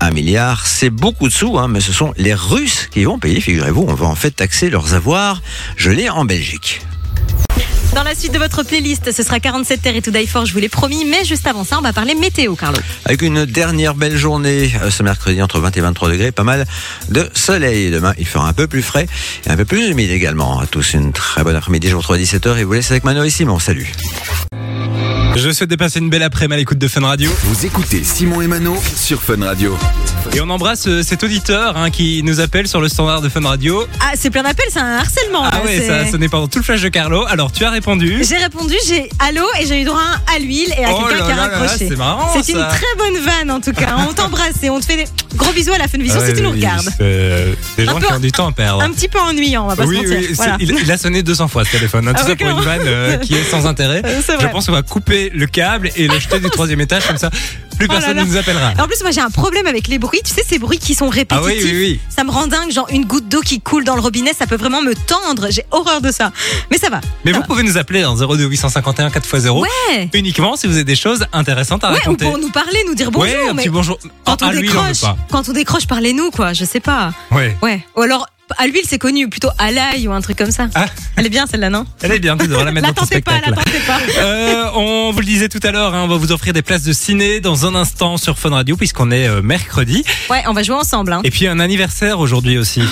[0.00, 3.40] Un milliard, c'est beaucoup de sous, hein, mais ce sont les Russes qui vont payer,
[3.40, 5.42] figurez-vous, on va en fait taxer leurs avoirs
[5.76, 6.80] gelés en Belgique.
[7.94, 10.52] Dans la suite de votre playlist, ce sera 47 Terre et To Die For, je
[10.52, 11.04] vous l'ai promis.
[11.04, 12.78] Mais juste avant ça, on va parler météo, Carlo.
[13.04, 16.66] Avec une dernière belle journée euh, ce mercredi entre 20 et 23 degrés, pas mal
[17.08, 17.90] de soleil.
[17.90, 19.06] Demain, il fera un peu plus frais
[19.46, 20.58] et un peu plus humide également.
[20.58, 23.04] À tous une très bonne après-midi, je vous retrouve à 17h et vous laisse avec
[23.04, 23.58] Mano et Simon.
[23.58, 23.90] Salut.
[25.36, 27.30] Je souhaite de passer une belle après-midi à l'écoute de Fun Radio.
[27.44, 29.76] Vous écoutez Simon et Mano sur Fun Radio.
[30.34, 33.40] Et on embrasse euh, cet auditeur hein, qui nous appelle sur le standard de Fun
[33.40, 33.86] Radio.
[34.00, 35.42] Ah, c'est plein d'appels, c'est un harcèlement.
[35.44, 37.24] Ah là, ouais, c'est- ça a sonné pendant tout le flash de Carlo.
[37.26, 38.22] Alors tu as répondu.
[38.22, 40.98] J'ai répondu, j'ai allô et j'ai eu droit à un à l'huile et à Oh
[41.08, 41.88] quelqu'un là qui a là là là, raccroché.
[41.88, 42.66] c'est marrant, C'est une ça.
[42.66, 43.96] très bonne vanne en tout cas.
[44.08, 46.34] On t'embrasse et on te fait des gros bisous à la fin de vision si
[46.34, 46.88] tu nous oui, regardes.
[46.98, 48.82] c'est, Des Un gens peu- qui ont du temps à perdre.
[48.82, 50.18] Un petit peu ennuyant, on va pas oui, se mentir.
[50.18, 50.56] oui, c'est- Voilà.
[50.60, 52.08] il, il a sonné 200 fois ce téléphone.
[52.08, 54.02] hein, tout Ah ça ouais, pour une vanne euh, qui est sans intérêt.
[54.04, 54.50] Euh, c'est Je vrai.
[54.50, 57.30] pense qu'on va couper le câble et le jeter du troisième étage comme ça.
[57.78, 58.72] Plus Oh personne ne nous appellera.
[58.78, 60.20] En plus, moi j'ai un problème avec les bruits.
[60.24, 61.64] Tu sais, ces bruits qui sont Ah répétitifs.
[61.64, 62.00] oui, oui, oui.
[62.08, 62.70] Ça me rend dingue.
[62.70, 65.48] Genre une goutte d'eau qui coule dans le robinet, ça peut vraiment me tendre.
[65.50, 66.32] J'ai horreur de ça.
[66.70, 67.00] Mais ça va.
[67.24, 67.46] Mais Ça vous va.
[67.48, 70.08] pouvez nous appeler en 02 851 4x0 Ouais.
[70.14, 72.24] uniquement si vous avez des choses intéressantes à Ouais, ou raconter.
[72.24, 73.28] pour nous parler, nous dire bonjour.
[73.34, 73.98] ouais, un mais petit bonjour.
[74.24, 76.52] quand on lui, décroche, quand on décroche, parlez-nous quoi.
[76.52, 77.12] Je sais pas.
[77.30, 77.56] Ouais.
[77.62, 77.84] Ouais.
[77.96, 79.28] Ou alors à l'huile, c'est connu.
[79.28, 80.68] Plutôt à l'ail ou un truc comme ça.
[80.74, 80.86] Ah.
[81.16, 81.84] Elle est bien celle-là, non?
[82.02, 83.58] Elle est bien, tu devrais la mettre La dans ton tentez pas, spectacle.
[83.58, 84.00] la pas.
[84.18, 86.82] Euh, on vous le disait tout à l'heure, hein, on va vous offrir des places
[86.82, 90.04] de ciné dans un instant sur Fun Radio puisqu'on est euh, mercredi.
[90.30, 91.12] Ouais, on va jouer ensemble.
[91.12, 91.20] Hein.
[91.24, 92.82] Et puis un anniversaire aujourd'hui aussi.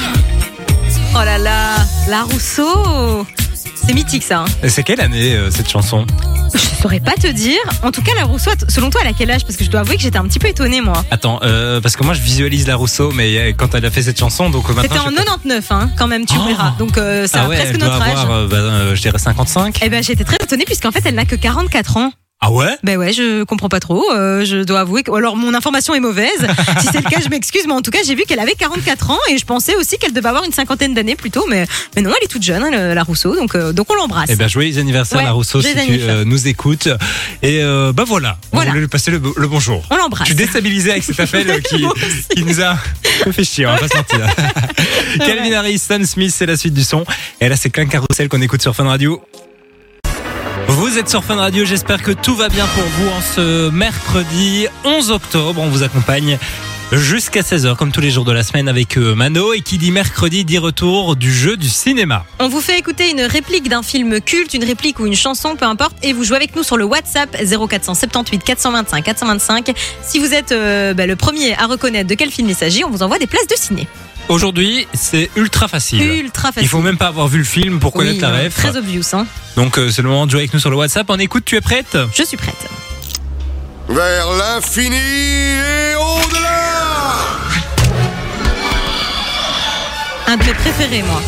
[1.14, 1.76] Oh là là,
[2.08, 3.26] la Rousseau.
[3.87, 4.40] C'est mythique ça.
[4.40, 4.68] hein.
[4.68, 6.07] C'est quelle année euh, cette chanson
[6.55, 7.59] Je saurais pas te dire.
[7.83, 9.44] En tout cas, la Rousseau, selon toi, elle a quel âge?
[9.44, 11.05] Parce que je dois avouer que j'étais un petit peu étonnée moi.
[11.11, 14.03] Attends, euh, parce que moi je visualise la Rousseau, mais euh, quand elle a fait
[14.03, 15.03] cette chanson, donc euh, C'était maintenant.
[15.03, 16.47] en je sais pas- 99, hein, quand même, tu Oh.
[16.49, 16.73] verras.
[16.79, 18.18] Donc euh, ça ah a ouais, presque elle notre doit âge.
[18.18, 19.79] avoir, bah, je dirais 55.
[19.83, 22.11] Eh ben, j'étais très étonnée puisqu'en fait, elle n'a que 44 ans.
[22.46, 22.76] Ah ouais?
[22.83, 24.04] Ben ouais, je comprends pas trop.
[24.12, 26.28] euh, je dois avouer que, ou alors mon information est mauvaise.
[26.80, 27.62] si c'est le cas, je m'excuse.
[27.66, 30.12] Mais en tout cas, j'ai vu qu'elle avait 44 ans et je pensais aussi qu'elle
[30.12, 31.46] devait avoir une cinquantaine d'années plutôt.
[31.48, 33.35] Mais, mais non, elle est toute jeune, hein, le- la Rousseau.
[33.35, 34.28] Donc, euh, donc on l'embrasse.
[34.30, 36.16] Eh bien, joyeux anniversaire, Ouais, la Rousseau, si joyeux tu anniversaire.
[36.16, 36.88] euh, nous écoutes.
[37.42, 38.70] Et euh, bah voilà, on Voilà.
[38.72, 39.83] voulait lui passer le, le bonjour.
[39.90, 40.28] On l'embrasse.
[40.28, 41.94] Je suis déstabilisé avec cet appel euh, qui, Moi
[42.37, 42.76] qui nous a
[43.33, 44.20] fait chier, on va pas se mentir.
[45.18, 47.04] Calvin Harris, Stan Smith, c'est la suite du son.
[47.40, 49.22] Et là, c'est Klein Carousel qu'on écoute sur Fun Radio.
[50.68, 54.66] Vous êtes sur Fun Radio, j'espère que tout va bien pour vous en ce mercredi
[54.85, 55.61] 11 octobre.
[55.61, 56.38] On vous accompagne
[56.92, 59.90] jusqu'à 16h comme tous les jours de la semaine avec euh, Mano et qui dit
[59.90, 62.24] mercredi dit retour du jeu du cinéma.
[62.38, 65.66] On vous fait écouter une réplique d'un film culte, une réplique ou une chanson, peu
[65.66, 69.72] importe, et vous jouez avec nous sur le WhatsApp 0478 425 425.
[70.03, 72.90] Si vous êtes euh, bah, le premier à reconnaître de quel film il s'agit, on
[72.90, 73.87] vous envoie des places de ciné.
[74.28, 76.02] Aujourd'hui, c'est ultra facile.
[76.02, 76.62] Ultra facile.
[76.62, 78.54] Il faut même pas avoir vu le film pour connaître Oui, la ref.
[78.54, 79.26] Très obvious, hein.
[79.56, 81.06] Donc euh, c'est le moment de jouer avec nous sur le WhatsApp.
[81.10, 81.96] On écoute, tu es prête?
[82.14, 82.56] Je suis prête.
[83.88, 87.14] Vers l'infini et au-delà
[90.26, 91.22] Un de mes préférés, moi.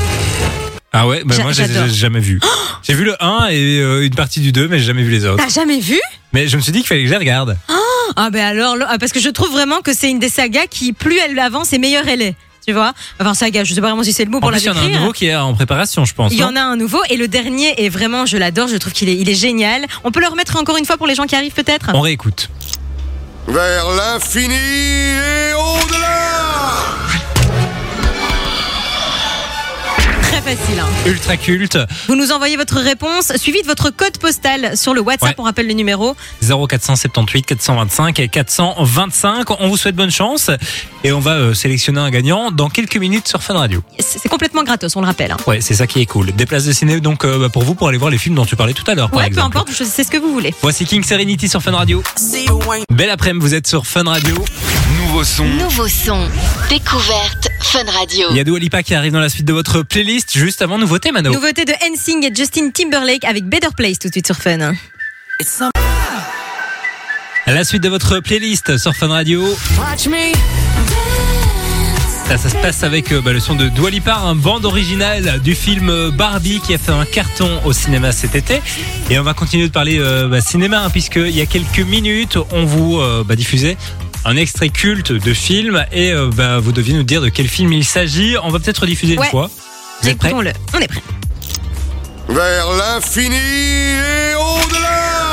[0.93, 2.41] Ah ouais, bah moi j'ai j'ai jamais vu.
[2.83, 5.27] J'ai vu le 1 et euh, une partie du 2 mais j'ai jamais vu les
[5.27, 5.45] autres.
[5.45, 6.01] T'as jamais vu?
[6.33, 7.59] Mais je me suis dit qu'il fallait que je les regarde.
[8.17, 10.95] Ah ben alors, là, parce que je trouve vraiment que c'est une des sagas qui,
[10.95, 12.35] plus elle avance, et meilleure elle est.
[12.67, 14.57] Tu vois Enfin, saga, je sais pas vraiment si c'est le mot En pour la
[14.59, 15.01] plus, il y en a un décrire.
[15.01, 16.33] nouveau qui est en préparation, je pense.
[16.33, 18.93] Il y en a un nouveau et le dernier est vraiment, je l'adore, je trouve
[18.93, 19.87] qu'il est, il est génial.
[20.03, 21.91] On peut le remettre encore une fois pour les gens qui arrivent peut-être?
[21.95, 22.51] On réécoute.
[23.47, 25.55] Vers l'infini et
[31.07, 31.79] Ultra culte.
[32.09, 35.35] Vous nous envoyez votre réponse, suivi de votre code postal sur le WhatsApp, Ouais.
[35.39, 36.17] on rappelle le numéro.
[36.43, 39.51] 0478 425 et 425.
[39.61, 40.51] On vous souhaite bonne chance
[41.05, 43.83] et on va euh, sélectionner un gagnant dans quelques minutes sur Fun Radio.
[44.01, 45.31] C'est complètement gratos, on le rappelle.
[45.31, 45.37] hein.
[45.47, 46.33] Ouais, c'est ça qui est cool.
[46.33, 48.47] Des places de ciné donc euh, bah, pour vous pour aller voir les films dont
[48.47, 49.57] tu parlais tout à l'heure par Ouais, peu exemple.
[49.59, 50.53] importe, c'est ce que vous voulez.
[50.63, 52.03] Voici King Serenity sur Fun Radio.
[52.91, 54.35] Belle après-midi, vous êtes sur Fun Radio.
[55.17, 55.45] Nouveau son.
[55.47, 56.29] Nouveau son.
[56.69, 58.27] Découverte Fun Radio.
[58.33, 60.77] Il y a Dua Lipa qui arrive dans la suite de votre playlist juste avant
[60.77, 61.33] nouveauté Mano.
[61.33, 64.75] Nouveauté de NSYNC et Justin Timberlake avec Better Place tout de suite sur Fun.
[67.47, 69.43] La suite de votre playlist sur Fun Radio.
[72.29, 75.41] Ça, ça se passe avec euh, bah, le son de Dua Lipa, un bande originale
[75.43, 78.61] du film euh, Barbie qui a fait un carton au cinéma cet été.
[79.09, 82.37] Et on va continuer de parler euh, bah, cinéma hein, puisqu'il y a quelques minutes,
[82.51, 83.79] on vous euh, bah, diffusait
[84.27, 87.73] un extrait culte de film et euh, bah, vous deviez nous dire de quel film
[87.73, 88.37] il s'agit.
[88.43, 89.25] On va peut-être rediffuser Ouais.
[89.25, 89.51] une fois.
[90.03, 90.33] Vous êtes prêts?
[90.35, 90.53] On est
[90.89, 91.03] prêt.
[92.29, 95.26] Vers l'infini et au-delà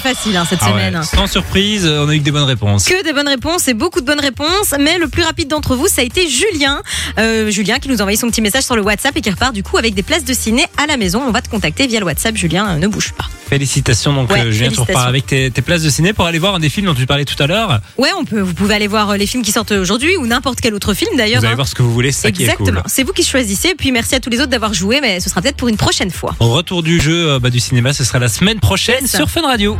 [0.00, 1.02] Très facile hein, cette Ah ouais, semaine.
[1.02, 2.86] Sans surprise, on a eu que des bonnes réponses.
[2.86, 5.88] Que des bonnes réponses et beaucoup de bonnes réponses, mais le plus rapide d'entre vous,
[5.88, 6.80] ça a été Julien.
[7.18, 9.52] Euh, Julien qui nous a envoyé son petit message sur le WhatsApp et qui repart
[9.52, 11.22] du coup avec des places de ciné à la maison.
[11.26, 13.24] On va te contacter via le WhatsApp, Julien, euh, ne bouge pas.
[13.48, 16.38] Félicitations donc Ouais, euh, Julien, tu repars avec tes, tes places de ciné pour aller
[16.38, 17.80] voir un des films dont tu parlais tout à l'heure.
[17.98, 20.72] Ouais, on peut, vous pouvez aller voir les films qui sortent aujourd'hui ou n'importe quel
[20.74, 21.40] autre film d'ailleurs.
[21.40, 21.56] Vous allez hein.
[21.56, 22.90] voir ce que vous voulez, c'est ça qui est Exactement, cool.
[22.90, 23.74] c'est vous qui choisissez.
[23.74, 26.10] Puis merci à tous les autres d'avoir joué, mais ce sera peut-être pour une prochaine
[26.10, 26.34] fois.
[26.38, 29.76] Retour du jeu bah, du cinéma, ce sera la semaine prochaine sur Fun Radio.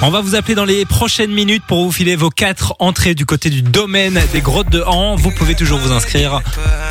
[0.00, 3.26] On va vous appeler dans les prochaines minutes pour vous filer vos quatre entrées du
[3.26, 5.16] côté du domaine des grottes de Han.
[5.16, 6.40] Vous pouvez toujours vous inscrire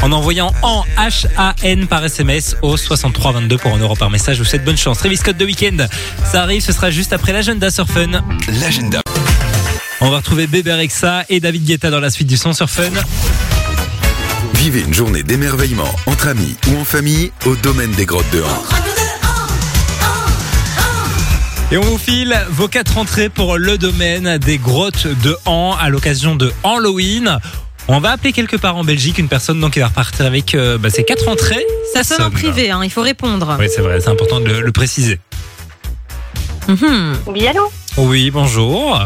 [0.01, 4.35] en envoyant en H-A-N par SMS au 6322 pour un euro par message.
[4.35, 4.97] Je vous souhaite bonne chance.
[4.97, 5.87] Travis Scott de week-end,
[6.29, 8.11] ça arrive, ce sera juste après l'agenda sur Fun.
[8.59, 9.01] L'agenda.
[10.01, 12.91] On va retrouver Bébé Rexa et David Guetta dans la suite du son sur Fun.
[14.55, 18.86] Vivez une journée d'émerveillement entre amis ou en famille au domaine des grottes de Han.
[21.69, 25.89] Et on vous file vos quatre entrées pour le domaine des grottes de Han à
[25.89, 27.39] l'occasion de Halloween.
[27.89, 30.77] On va appeler quelque part en Belgique une personne donc qui va repartir avec euh,
[30.77, 31.65] bah, ses quatre entrées.
[31.93, 33.57] Ça sonne en privé, hein, il faut répondre.
[33.59, 35.19] Oui, c'est vrai, c'est important de le, le préciser.
[36.69, 37.17] Mhm.
[37.27, 37.69] Oui, allô?
[37.97, 38.97] Oui, bonjour.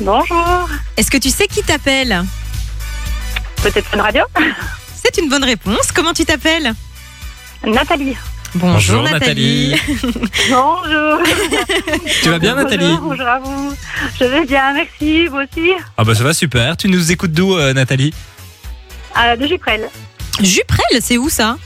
[0.00, 0.68] Bonjour.
[0.96, 2.24] Est-ce que tu sais qui t'appelle?
[3.62, 4.24] Peut-être une radio?
[5.00, 5.92] C'est une bonne réponse.
[5.94, 6.74] Comment tu t'appelles?
[7.64, 8.16] Nathalie.
[8.54, 9.74] Bonjour, Bonjour, Nathalie.
[10.50, 11.18] Bonjour.
[12.22, 13.74] Tu vas bien Nathalie Bonjour, bonjour à vous.
[14.18, 15.26] Je vais bien, merci.
[15.26, 16.76] Vous aussi Ah bah ça va super.
[16.76, 18.12] Tu nous écoutes d'où euh, Nathalie
[19.18, 19.88] euh, De Juprel.
[20.40, 21.56] Juprel, c'est où ça?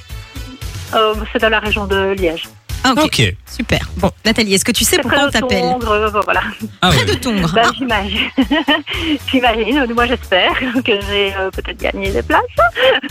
[0.94, 2.44] Euh, c'est dans la région de Liège.
[2.84, 3.04] Ah, ok.
[3.04, 3.34] Ok.
[3.56, 3.88] Super.
[3.96, 6.42] Bon, Nathalie, est-ce que tu sais pourquoi on près de t'appelle Tongres, euh, voilà.
[6.82, 7.52] Ah Près de Tongres.
[7.54, 8.30] Ben, Ah, j'imagine.
[9.30, 9.92] j'imagine.
[9.94, 10.52] Moi, j'espère
[10.84, 12.42] que j'ai euh, peut-être gagné des places.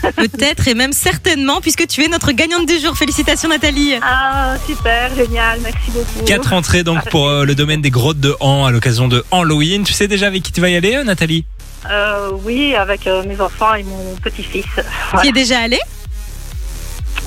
[0.16, 2.96] Peut-être et même certainement, puisque tu es notre gagnante du jour.
[2.98, 3.96] Félicitations Nathalie.
[4.02, 5.60] Ah, super, génial.
[5.62, 6.26] Merci beaucoup.
[6.26, 9.84] Quatre entrées donc pour euh, le domaine des grottes de Han à l'occasion de Halloween.
[9.84, 11.46] Tu sais déjà avec qui tu vas y aller, euh, Nathalie?
[11.90, 14.64] Euh, oui, avec euh, mes enfants et mon petit-fils.
[14.76, 15.30] Tu Voilà.
[15.30, 15.80] es déjà allée?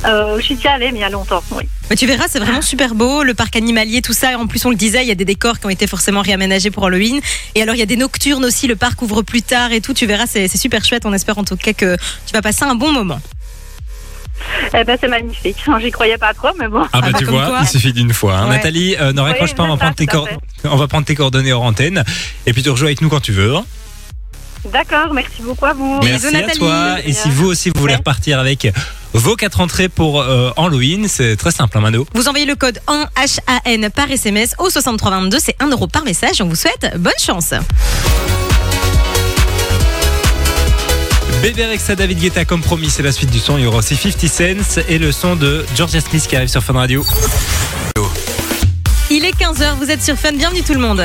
[0.05, 1.65] Euh, je suis déjà allée, mais il y a longtemps, oui.
[1.91, 4.39] Mais tu verras, c'est vraiment super beau, le parc animalier, tout ça.
[4.39, 6.71] En plus, on le disait, il y a des décors qui ont été forcément réaménagés
[6.71, 7.21] pour Halloween.
[7.57, 9.95] Et alors, il y a des nocturnes aussi, le parc ouvre plus tard et tout.
[9.95, 11.05] Tu verras, c'est super chouette.
[11.05, 13.21] On espère en tout cas que tu vas passer un bon moment.
[14.73, 15.57] Eh ben, c'est magnifique.
[15.81, 16.87] J'y croyais pas trop, mais bon.
[16.93, 17.59] Ah bah bah, tu comme vois, quoi.
[17.63, 18.37] il suffit d'une fois.
[18.37, 18.45] hein.
[18.49, 18.57] Ouais.
[18.57, 20.29] Nathalie, euh, ne raccroche Oui, pas, on va, ça, prendre tes cor-
[20.65, 22.05] on va prendre tes coordonnées hors antenne.
[22.47, 23.57] Et puis tu rejoues avec nous quand tu veux.
[23.57, 23.65] hein.
[24.73, 25.99] D'accord, merci beaucoup à vous.
[26.01, 26.59] Bisous, Merci à Nathalie.
[26.59, 26.97] toi.
[27.05, 27.99] Et si vous aussi vous voulez Ouais.
[27.99, 28.69] repartir avec
[29.15, 32.07] vos quatre entrées pour euh, Halloween, c'est très simple, hein, Mano.
[32.15, 35.39] Vous envoyez le code en HAN par SMS au 6322.
[35.41, 36.41] C'est 1 euro par message.
[36.41, 37.55] On vous souhaite bonne chance.
[41.43, 43.59] Bébé Rexa, David Guetta, comme promis, c'est la suite du son.
[43.59, 46.63] Il y aura aussi 50 Cents et le son de Georgia Smith qui arrive sur
[46.63, 47.05] Fun Radio.
[49.11, 50.33] Il est 15h, vous êtes sur Fun.
[50.33, 51.01] Bienvenue tout le monde.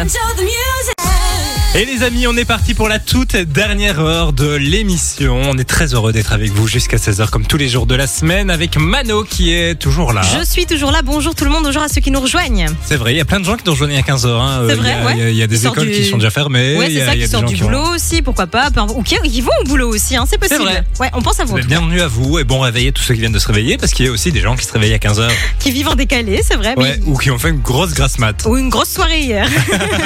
[1.75, 5.41] Et les amis, on est parti pour la toute dernière heure de l'émission.
[5.43, 8.05] On est très heureux d'être avec vous jusqu'à 16h comme tous les jours de la
[8.05, 10.21] semaine avec Mano qui est toujours là.
[10.21, 11.01] Je suis toujours là.
[11.03, 11.63] Bonjour tout le monde.
[11.63, 12.67] Bonjour à ceux qui nous rejoignent.
[12.85, 14.27] C'est vrai, il y a plein de gens qui nous rejoignent à 15h.
[14.39, 14.65] Hein.
[14.67, 15.13] C'est Euh, vrai, il y a, ouais.
[15.13, 16.77] il y a- il y a des écoles du- qui sont déjà fermées.
[16.77, 18.69] Ouais, c'est ça il y a qui sortent du ont- boulot aussi, pourquoi pas.
[18.95, 20.61] Ou qui, qui vont au boulot aussi, hein, c'est possible.
[20.61, 20.83] vrai.
[20.99, 21.57] Ouais, on pense à vous.
[21.57, 23.93] Bienvenue à vous et bon réveil à tous ceux qui viennent de se réveiller parce
[23.93, 25.27] qu'il y a aussi des gens qui se réveillent à 15h
[25.59, 26.75] Qui vivent en décalé, c'est vrai.
[26.77, 28.43] mais- ouais, ou qui ont fait une grosse grasse mat.
[28.45, 29.49] Ou une grosse soirée hier.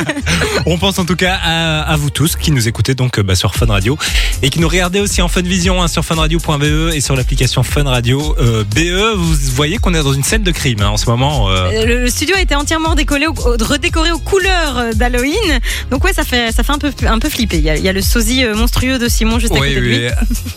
[0.66, 3.36] On pense en tout cas à, à vous tous qui nous écoutez donc euh, bah,
[3.36, 3.98] sur Fun Radio
[4.42, 7.84] et qui nous regardez aussi en Fun Vision hein, sur funradio.be et sur l'application Fun
[7.84, 9.16] Radio euh, BE.
[9.16, 11.50] Vous voyez qu'on est dans une scène de crime hein, en ce moment.
[11.50, 11.86] euh.
[11.86, 15.60] Le, le studio a été entièrement décollé, au- redécoré aux couleurs d'Halloween.
[15.92, 17.58] Donc ouais, ça fait, ça fait un peu, un peu flipper.
[17.58, 19.76] Il y a, il y a le sosie monstrueux de Simon juste à Oui, côté
[19.76, 19.98] de lui.
[20.06, 20.12] oui,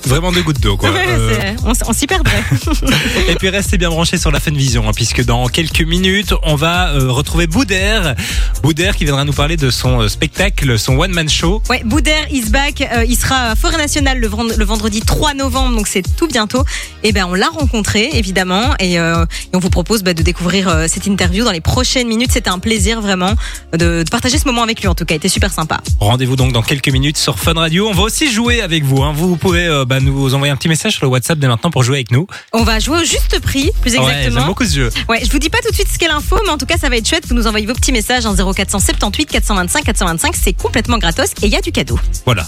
[0.07, 0.91] vraiment deux gouttes d'eau quoi.
[1.01, 1.53] Ouais, Euh,
[1.87, 2.43] on, s'y perdrait.
[3.29, 6.55] Et puis restez bien branchés sur la Fun Vision, hein, puisque dans quelques minutes, on
[6.57, 8.15] va retrouver Boudère.
[8.63, 11.63] Boudère qui viendra nous parler de son spectacle, son one-man show.
[11.71, 12.81] Ouais, Boudère is back.
[12.81, 16.27] Euh, il sera à Forêt Nationale le, vend- le vendredi 3 novembre, donc c'est tout
[16.27, 16.65] bientôt.
[17.03, 20.69] Et ben on l'a rencontré évidemment, et, euh, et on vous propose bah, de découvrir
[20.69, 22.33] euh, cette interview dans les prochaines minutes.
[22.33, 23.35] C'était un plaisir vraiment
[23.73, 24.89] de, de partager ce moment avec lui.
[24.89, 25.81] En tout cas, il était super sympa.
[26.01, 27.89] Rendez-vous donc dans quelques minutes sur Fun Radio.
[27.89, 29.03] On va aussi jouer avec vous.
[29.03, 29.13] hein.
[29.15, 31.83] Vous pouvez euh, bah, nous envoyer un petit message sur le WhatsApp dès maintenant pour
[31.83, 32.27] jouer avec nous.
[32.53, 34.47] On va jouer au juste prix, plus Ouais, j'aime exactement.
[34.47, 34.91] beaucoup ce jeu.
[35.09, 36.77] Ouais, je vous dis pas tout de suite ce qu'est l'info, mais en tout cas,
[36.79, 37.27] ça va être chouette.
[37.29, 40.35] Vous nous envoyez vos petits messages en 0478 425 425.
[40.41, 41.99] C'est complètement gratos et il y a du cadeau.
[42.25, 42.47] Voilà.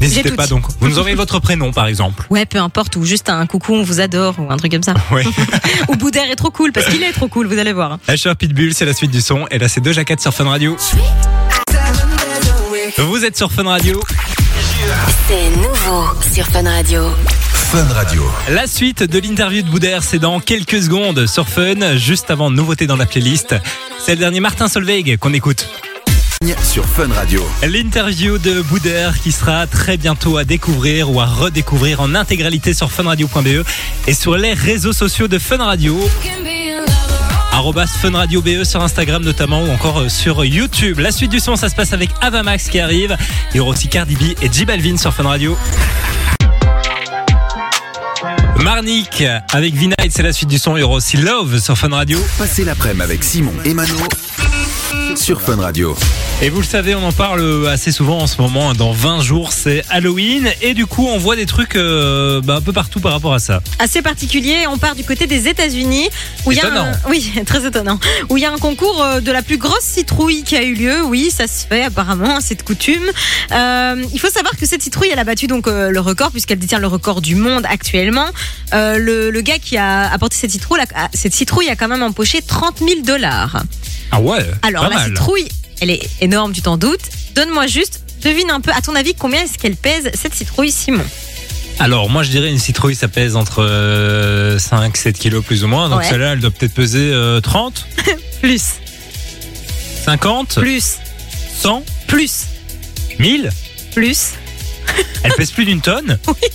[0.00, 0.64] N'hésitez pas donc.
[0.80, 2.26] Vous nous envoyez votre prénom par exemple.
[2.30, 4.94] Ouais, peu importe, ou juste un coucou, on vous adore, ou un truc comme ça.
[5.10, 5.24] Ouais.
[5.88, 7.98] ou Boudère est trop cool, parce qu'il est trop cool, vous allez voir.
[8.06, 9.46] Asher Pitbull, c'est la suite du son.
[9.50, 10.76] Et là, c'est deux jaquettes sur Fun Radio.
[12.98, 14.00] Vous êtes sur Fun Radio.
[15.28, 17.10] C'est nouveau sur Fun Radio.
[17.52, 18.22] Fun Radio.
[18.50, 22.86] La suite de l'interview de Boudère, c'est dans quelques secondes sur Fun, juste avant nouveauté
[22.86, 23.54] dans la playlist.
[23.98, 25.68] C'est le dernier Martin Solveig qu'on écoute.
[26.64, 27.46] Sur Fun Radio.
[27.68, 32.90] L'interview de Boudère qui sera très bientôt à découvrir ou à redécouvrir en intégralité sur
[32.90, 33.62] funradio.be
[34.06, 36.00] et sur les réseaux sociaux de Fun Radio.
[38.00, 41.00] Fun Radio BE sur Instagram notamment ou encore euh, sur YouTube.
[41.00, 43.18] La suite du son, ça se passe avec Avamax qui arrive.
[43.52, 45.58] Il y aura aussi Cardi B et J Balvin sur Fun Radio.
[48.56, 50.74] Marnik avec V-Night, c'est la suite du son.
[50.78, 52.18] Il y aura aussi Love sur Fun Radio.
[52.38, 53.94] Passez l'après-midi avec Simon et Mano
[55.16, 55.96] sur Fun Radio.
[56.42, 58.72] Et vous le savez, on en parle assez souvent en ce moment.
[58.72, 60.48] Dans 20 jours, c'est Halloween.
[60.62, 63.38] Et du coup, on voit des trucs euh, bah, un peu partout par rapport à
[63.38, 63.60] ça.
[63.78, 64.66] Assez particulier.
[64.68, 66.08] On part du côté des États-Unis
[66.46, 66.86] où il y a Étonnant.
[66.86, 67.98] un, oui, très étonnant.
[68.30, 70.74] Où il y a un concours euh, de la plus grosse citrouille qui a eu
[70.74, 71.02] lieu.
[71.04, 73.04] Oui, ça se fait apparemment, c'est de coutume.
[73.52, 76.58] Euh, il faut savoir que cette citrouille, elle a battu donc euh, le record puisqu'elle
[76.58, 78.26] détient le record du monde actuellement.
[78.72, 80.80] Euh, le, le gars qui a apporté cette citrouille,
[81.12, 83.62] cette citrouille a quand même empoché 30 000 dollars.
[84.12, 85.08] Ah ouais Alors la mal.
[85.10, 85.48] citrouille,
[85.80, 87.00] elle est énorme, tu t'en doutes.
[87.34, 91.04] Donne-moi juste, devine un peu, à ton avis, combien est-ce qu'elle pèse cette citrouille, Simon?
[91.78, 93.62] Alors, moi, je dirais une citrouille, ça pèse entre
[94.58, 95.88] 5-7 kilos plus ou moins.
[95.88, 96.08] Donc Ouais.
[96.08, 97.86] celle-là, elle doit peut-être peser euh, 30,
[98.42, 98.62] Plus,
[100.04, 100.96] 50, plus,
[101.60, 102.44] 100, plus,
[103.18, 103.50] 1000.
[103.94, 104.30] plus.
[105.22, 106.48] Elle pèse plus d'une tonne Oui.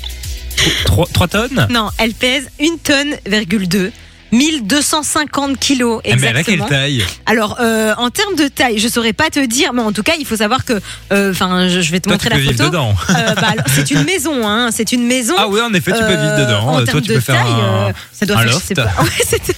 [0.86, 1.68] 3, tonnes?
[1.70, 3.92] Non, elle pèse une tonne, virgule deux.
[4.32, 6.68] 1250 kilos Eh, Mais elle a quelle exactement.
[6.68, 10.04] taille Alors, euh, en termes de taille, je saurais pas te dire, mais en tout
[10.04, 10.74] cas, il faut savoir que,
[11.14, 12.70] euh, enfin, je, je vais te Toi, tu montrer peux la vivre photo.
[12.70, 12.96] dedans.
[13.12, 14.70] Euh, bah, c'est une maison, hein.
[14.72, 15.36] C'est une maison.
[15.38, 16.68] Ah oui, en effet, tu peux vivre dedans.
[16.68, 17.90] En Toi, tu de peux faire taille, un...
[17.90, 18.68] euh, ça doit un faire, je loft.
[18.68, 18.92] sais pas.
[19.02, 19.56] Ouais, c'est-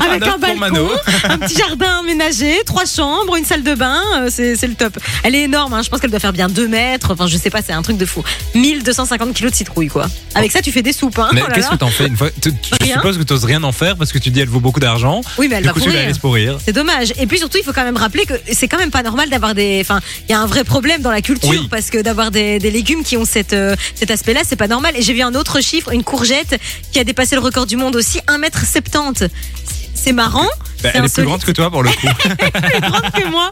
[0.00, 0.88] Avec un balcon,
[1.24, 4.96] un petit jardin aménagé, trois chambres, une salle de bain, euh, c'est le top.
[5.22, 5.82] Elle est énorme, hein.
[5.82, 7.96] je pense qu'elle doit faire bien 2 mètres, enfin je sais pas, c'est un truc
[7.96, 8.22] de fou.
[8.54, 10.06] 1250 kilos de citrouille quoi.
[10.34, 11.18] Avec ça tu fais des soupes.
[11.18, 11.30] Hein.
[11.32, 12.94] Mais Oh qu'est-ce que t'en fais une fois tu, tu Rien.
[12.96, 15.20] supposes que t'oses rien en faire parce que tu dis elle vaut beaucoup d'argent.
[15.36, 16.06] Oui mais elle Du va coup, tu la pourrir.
[16.08, 16.58] laisses pourrir.
[16.64, 17.12] C'est dommage.
[17.18, 19.54] Et puis surtout, il faut quand même rappeler que c'est quand même pas normal d'avoir
[19.54, 19.78] des.
[19.80, 21.68] Enfin, il y a un vrai problème dans la culture Oui.
[21.70, 24.94] parce que d'avoir des, des légumes qui ont cette, euh, cet aspect-là, c'est pas normal.
[24.96, 26.60] Et j'ai vu un autre chiffre, une courgette
[26.92, 28.87] qui a dépassé le record du monde aussi, 1m70.
[29.94, 30.46] C'est marrant.
[30.82, 32.06] Bah, elle est plus grande que toi pour le coup.
[32.28, 33.50] plus grande que moi.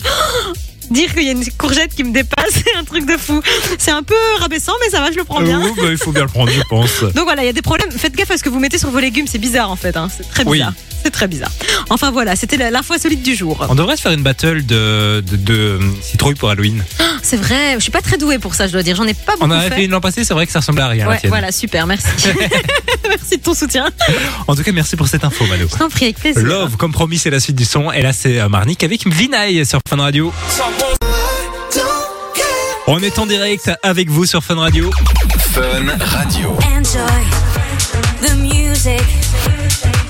[0.91, 3.43] Dire qu'il y a une courgette qui me dépasse, c'est un truc de fou.
[3.77, 5.61] C'est un peu rabaissant, mais ça va, je le prends bien.
[5.61, 7.03] Euh, bah, il faut bien le prendre, je pense.
[7.15, 7.91] Donc voilà, il y a des problèmes.
[7.91, 9.97] Faites gaffe à ce que vous mettez sur vos légumes, c'est bizarre en fait.
[9.97, 10.09] hein.
[10.17, 10.63] C'est très Oui.
[11.07, 11.53] C'est très bizarre.
[11.89, 13.65] Enfin voilà, c'était la- l'info solide du jour.
[13.69, 16.83] On devrait se faire une battle de, de, de, euh, citrouilles pour Halloween.
[17.23, 18.97] C'est vrai, je suis pas très douée pour ça, je dois dire.
[18.97, 19.85] J'en ai pas On beaucoup en avait fait fait.
[19.85, 21.07] une l'an passé, c'est vrai que ça ressemblait à rien.
[21.07, 22.09] Ouais, voilà, super, merci.
[23.09, 23.87] merci de ton soutien.
[24.49, 25.69] En tout cas, merci pour cette info, Mano.
[25.73, 26.43] Je t'en prie, avec plaisir.
[26.43, 27.93] Love, comme promis, c'est la suite du son.
[27.93, 30.33] Et là, c'est euh, Marnik avec Vinay sur Fun Radio.
[32.89, 34.91] On est en direct avec vous sur Fun Radio.
[35.53, 35.63] Fun
[36.01, 36.59] Radio.
[36.77, 37.23] Enjoy
[38.23, 39.03] the music.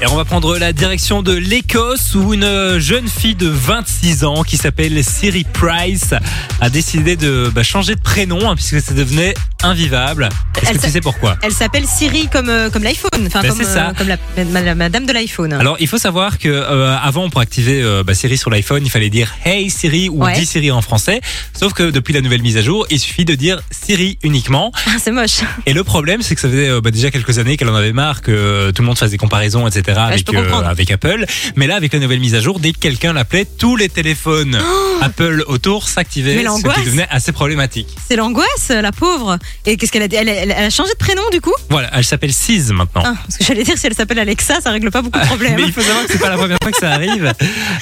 [0.03, 4.43] Et on va prendre la direction de l'Écosse où une jeune fille de 26 ans
[4.43, 6.13] qui s'appelle Siri Price
[6.61, 9.33] a décidé de bah, changer de prénom hein, puisque ça devenait
[9.63, 10.29] invivable.
[10.61, 11.37] Est-ce que tu s'a- sais pourquoi?
[11.43, 13.89] Elle s'appelle Siri comme, euh, comme l'iPhone, enfin Ben, comme, c'est ça.
[13.89, 15.55] euh, comme la, ma- la madame de l'iPhone.
[15.55, 18.91] Alors, il faut savoir que euh, avant, pour activer euh, bah, Siri sur l'iPhone, il
[18.91, 20.35] fallait dire Hey Siri ou Ouais.
[20.39, 21.23] Dis Siri en français.
[21.59, 24.73] Sauf que depuis la nouvelle mise à jour, il suffit de dire Siri uniquement.
[24.87, 25.41] Ah, c'est moche.
[25.65, 27.93] Et le problème, c'est que ça faisait euh, bah, déjà quelques années qu'elle en avait
[27.95, 29.85] marre que euh, tout le monde fasse des comparaisons, etc.
[29.93, 30.67] avec, peux comprendre.
[30.67, 31.25] avec Apple.
[31.57, 34.59] Mais là, avec la nouvelle mise à jour, dès que quelqu'un l'appelait, tous les téléphones
[35.03, 37.89] Apple autour s'activaient, Oh ce qui devenait assez problématique.
[38.09, 39.39] C'est l'angoisse, la pauvre.
[39.67, 40.17] Et qu'est-ce qu'elle a dit?
[40.17, 41.53] Elle, elle- elle a changé de prénom du coup?
[41.71, 43.03] Voilà, elle s'appelle Siz maintenant.
[43.05, 45.57] ah, Parce que j'allais dire si elle s'appelle Alexa, ça règle pas beaucoup de problèmes.
[45.57, 47.33] Mais il faut savoir que c'est pas la première fois que ça arrive.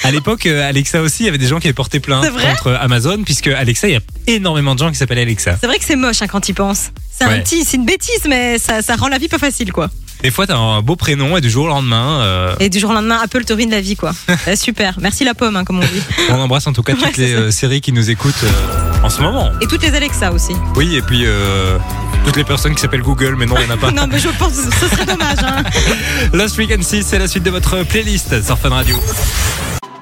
[0.03, 2.71] À l'époque, euh, Alexa aussi, il y avait des gens qui avaient porté plainte contre
[2.73, 5.57] Amazon, puisque Alexa, il y a énormément de gens qui s'appellent Alexa.
[5.59, 6.91] C'est vrai que c'est moche hein, quand il pense.
[7.17, 7.41] C'est un Ouais.
[7.41, 9.89] petit, c'est une bêtise, mais ça, ça rend la vie pas facile quoi.
[10.23, 12.89] Des fois, t'as un beau prénom et du jour au lendemain, euh, Et du jour
[12.89, 14.11] au lendemain, Apple te ruine la vie quoi.
[14.47, 16.01] Euh, super, merci la pomme hein, comme on dit.
[16.29, 17.39] on embrasse en tout cas toutes c'est les ça.
[17.39, 19.51] euh, séries qui nous écoutent euh, en ce moment.
[19.61, 20.53] Et toutes les Alexa aussi.
[20.75, 21.77] Oui, et puis euh,
[22.25, 23.91] toutes les personnes qui s'appellent Google, mais non, il n'y en a pas.
[23.95, 25.37] Non mais je pense que ce serait dommage.
[25.43, 25.63] Hein.
[26.33, 28.97] Lost Weekend 6, c'est la suite de votre playlist sur Fun Radio.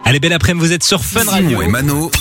[0.05, 1.49] Allez, belle après-midi, vous êtes sur Fun Radio.
[1.49, 2.11] Simon et Mano.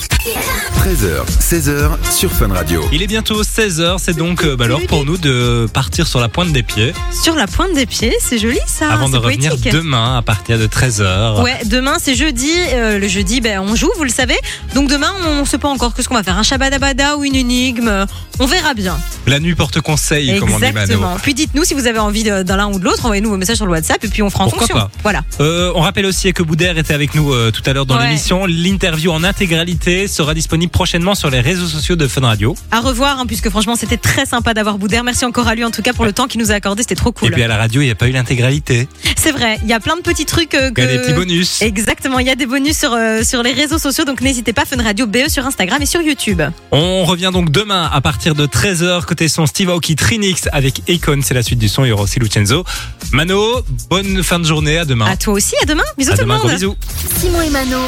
[0.77, 2.83] 13h, 16h sur Fun Radio.
[2.93, 6.29] Il est bientôt 16h, c'est donc euh, bah, l'heure pour nous de partir sur la
[6.29, 8.91] pointe des pieds Sur la pointe des pieds, c'est joli ça.
[8.91, 9.73] avant de c'est revenir poétique.
[9.73, 11.41] demain à partir de 13h.
[11.43, 12.51] Ouais, demain c'est jeudi.
[12.73, 14.37] euh, le jeudi, ben, on joue, vous le savez.
[14.75, 16.37] Donc demain, on sait pas encore ce qu'on va faire.
[16.39, 17.87] Un shabadabada ou une énigme.
[17.89, 18.07] euh,
[18.41, 18.99] On verra bien.
[19.29, 20.79] La nuit porte conseil, comme on dit Mano.
[20.81, 21.17] Exactement.
[21.23, 23.05] Puis dites-nous si vous avez envie de- d'un l'un ou de l'autre.
[23.05, 24.87] Envoyez-nous vos messages sur le WhatsApp et puis on fera en Pourquoi fonction.
[24.87, 24.91] pas.
[25.05, 25.23] Voilà.
[25.41, 28.07] Euh, on rappelle aussi que Boudère était avec nous euh, tout à l'heure dans Ouais.
[28.09, 28.47] l'émission.
[28.47, 32.55] L'interview en intégralité sera disponible prochainement sur les réseaux sociaux de Fun Radio.
[32.71, 35.05] À revoir, hein, puisque franchement, c'était très sympa d'avoir Boudère.
[35.05, 36.83] Merci encore à lui en tout cas pour le temps qu'il nous a accordé.
[36.83, 37.31] C'était trop Et cool.
[37.33, 38.89] puis à la radio, il n'y a pas eu l'intégralité.
[39.17, 39.59] C'est vrai.
[39.63, 41.63] Il y a plein de petits trucs euh, Il y a des petits bonus.
[41.63, 44.65] Exactement, il y a des bonus sur, euh, sur les réseaux sociaux, donc n'hésitez pas,
[44.65, 46.43] Fun Radio BE sur Instagram et sur YouTube.
[46.71, 51.21] On revient donc demain à partir de 13h côté son Steve Aoki Trinix avec Econ,
[51.23, 52.65] c'est la suite du son, il y aura aussi Lucenzo.
[53.13, 55.07] Mano, bonne fin de journée, à demain.
[55.07, 55.83] À toi aussi, à demain.
[55.99, 56.57] Bisous à tout demain, le gros monde.
[56.57, 56.77] bisous.
[57.21, 57.79] Simon et Mano.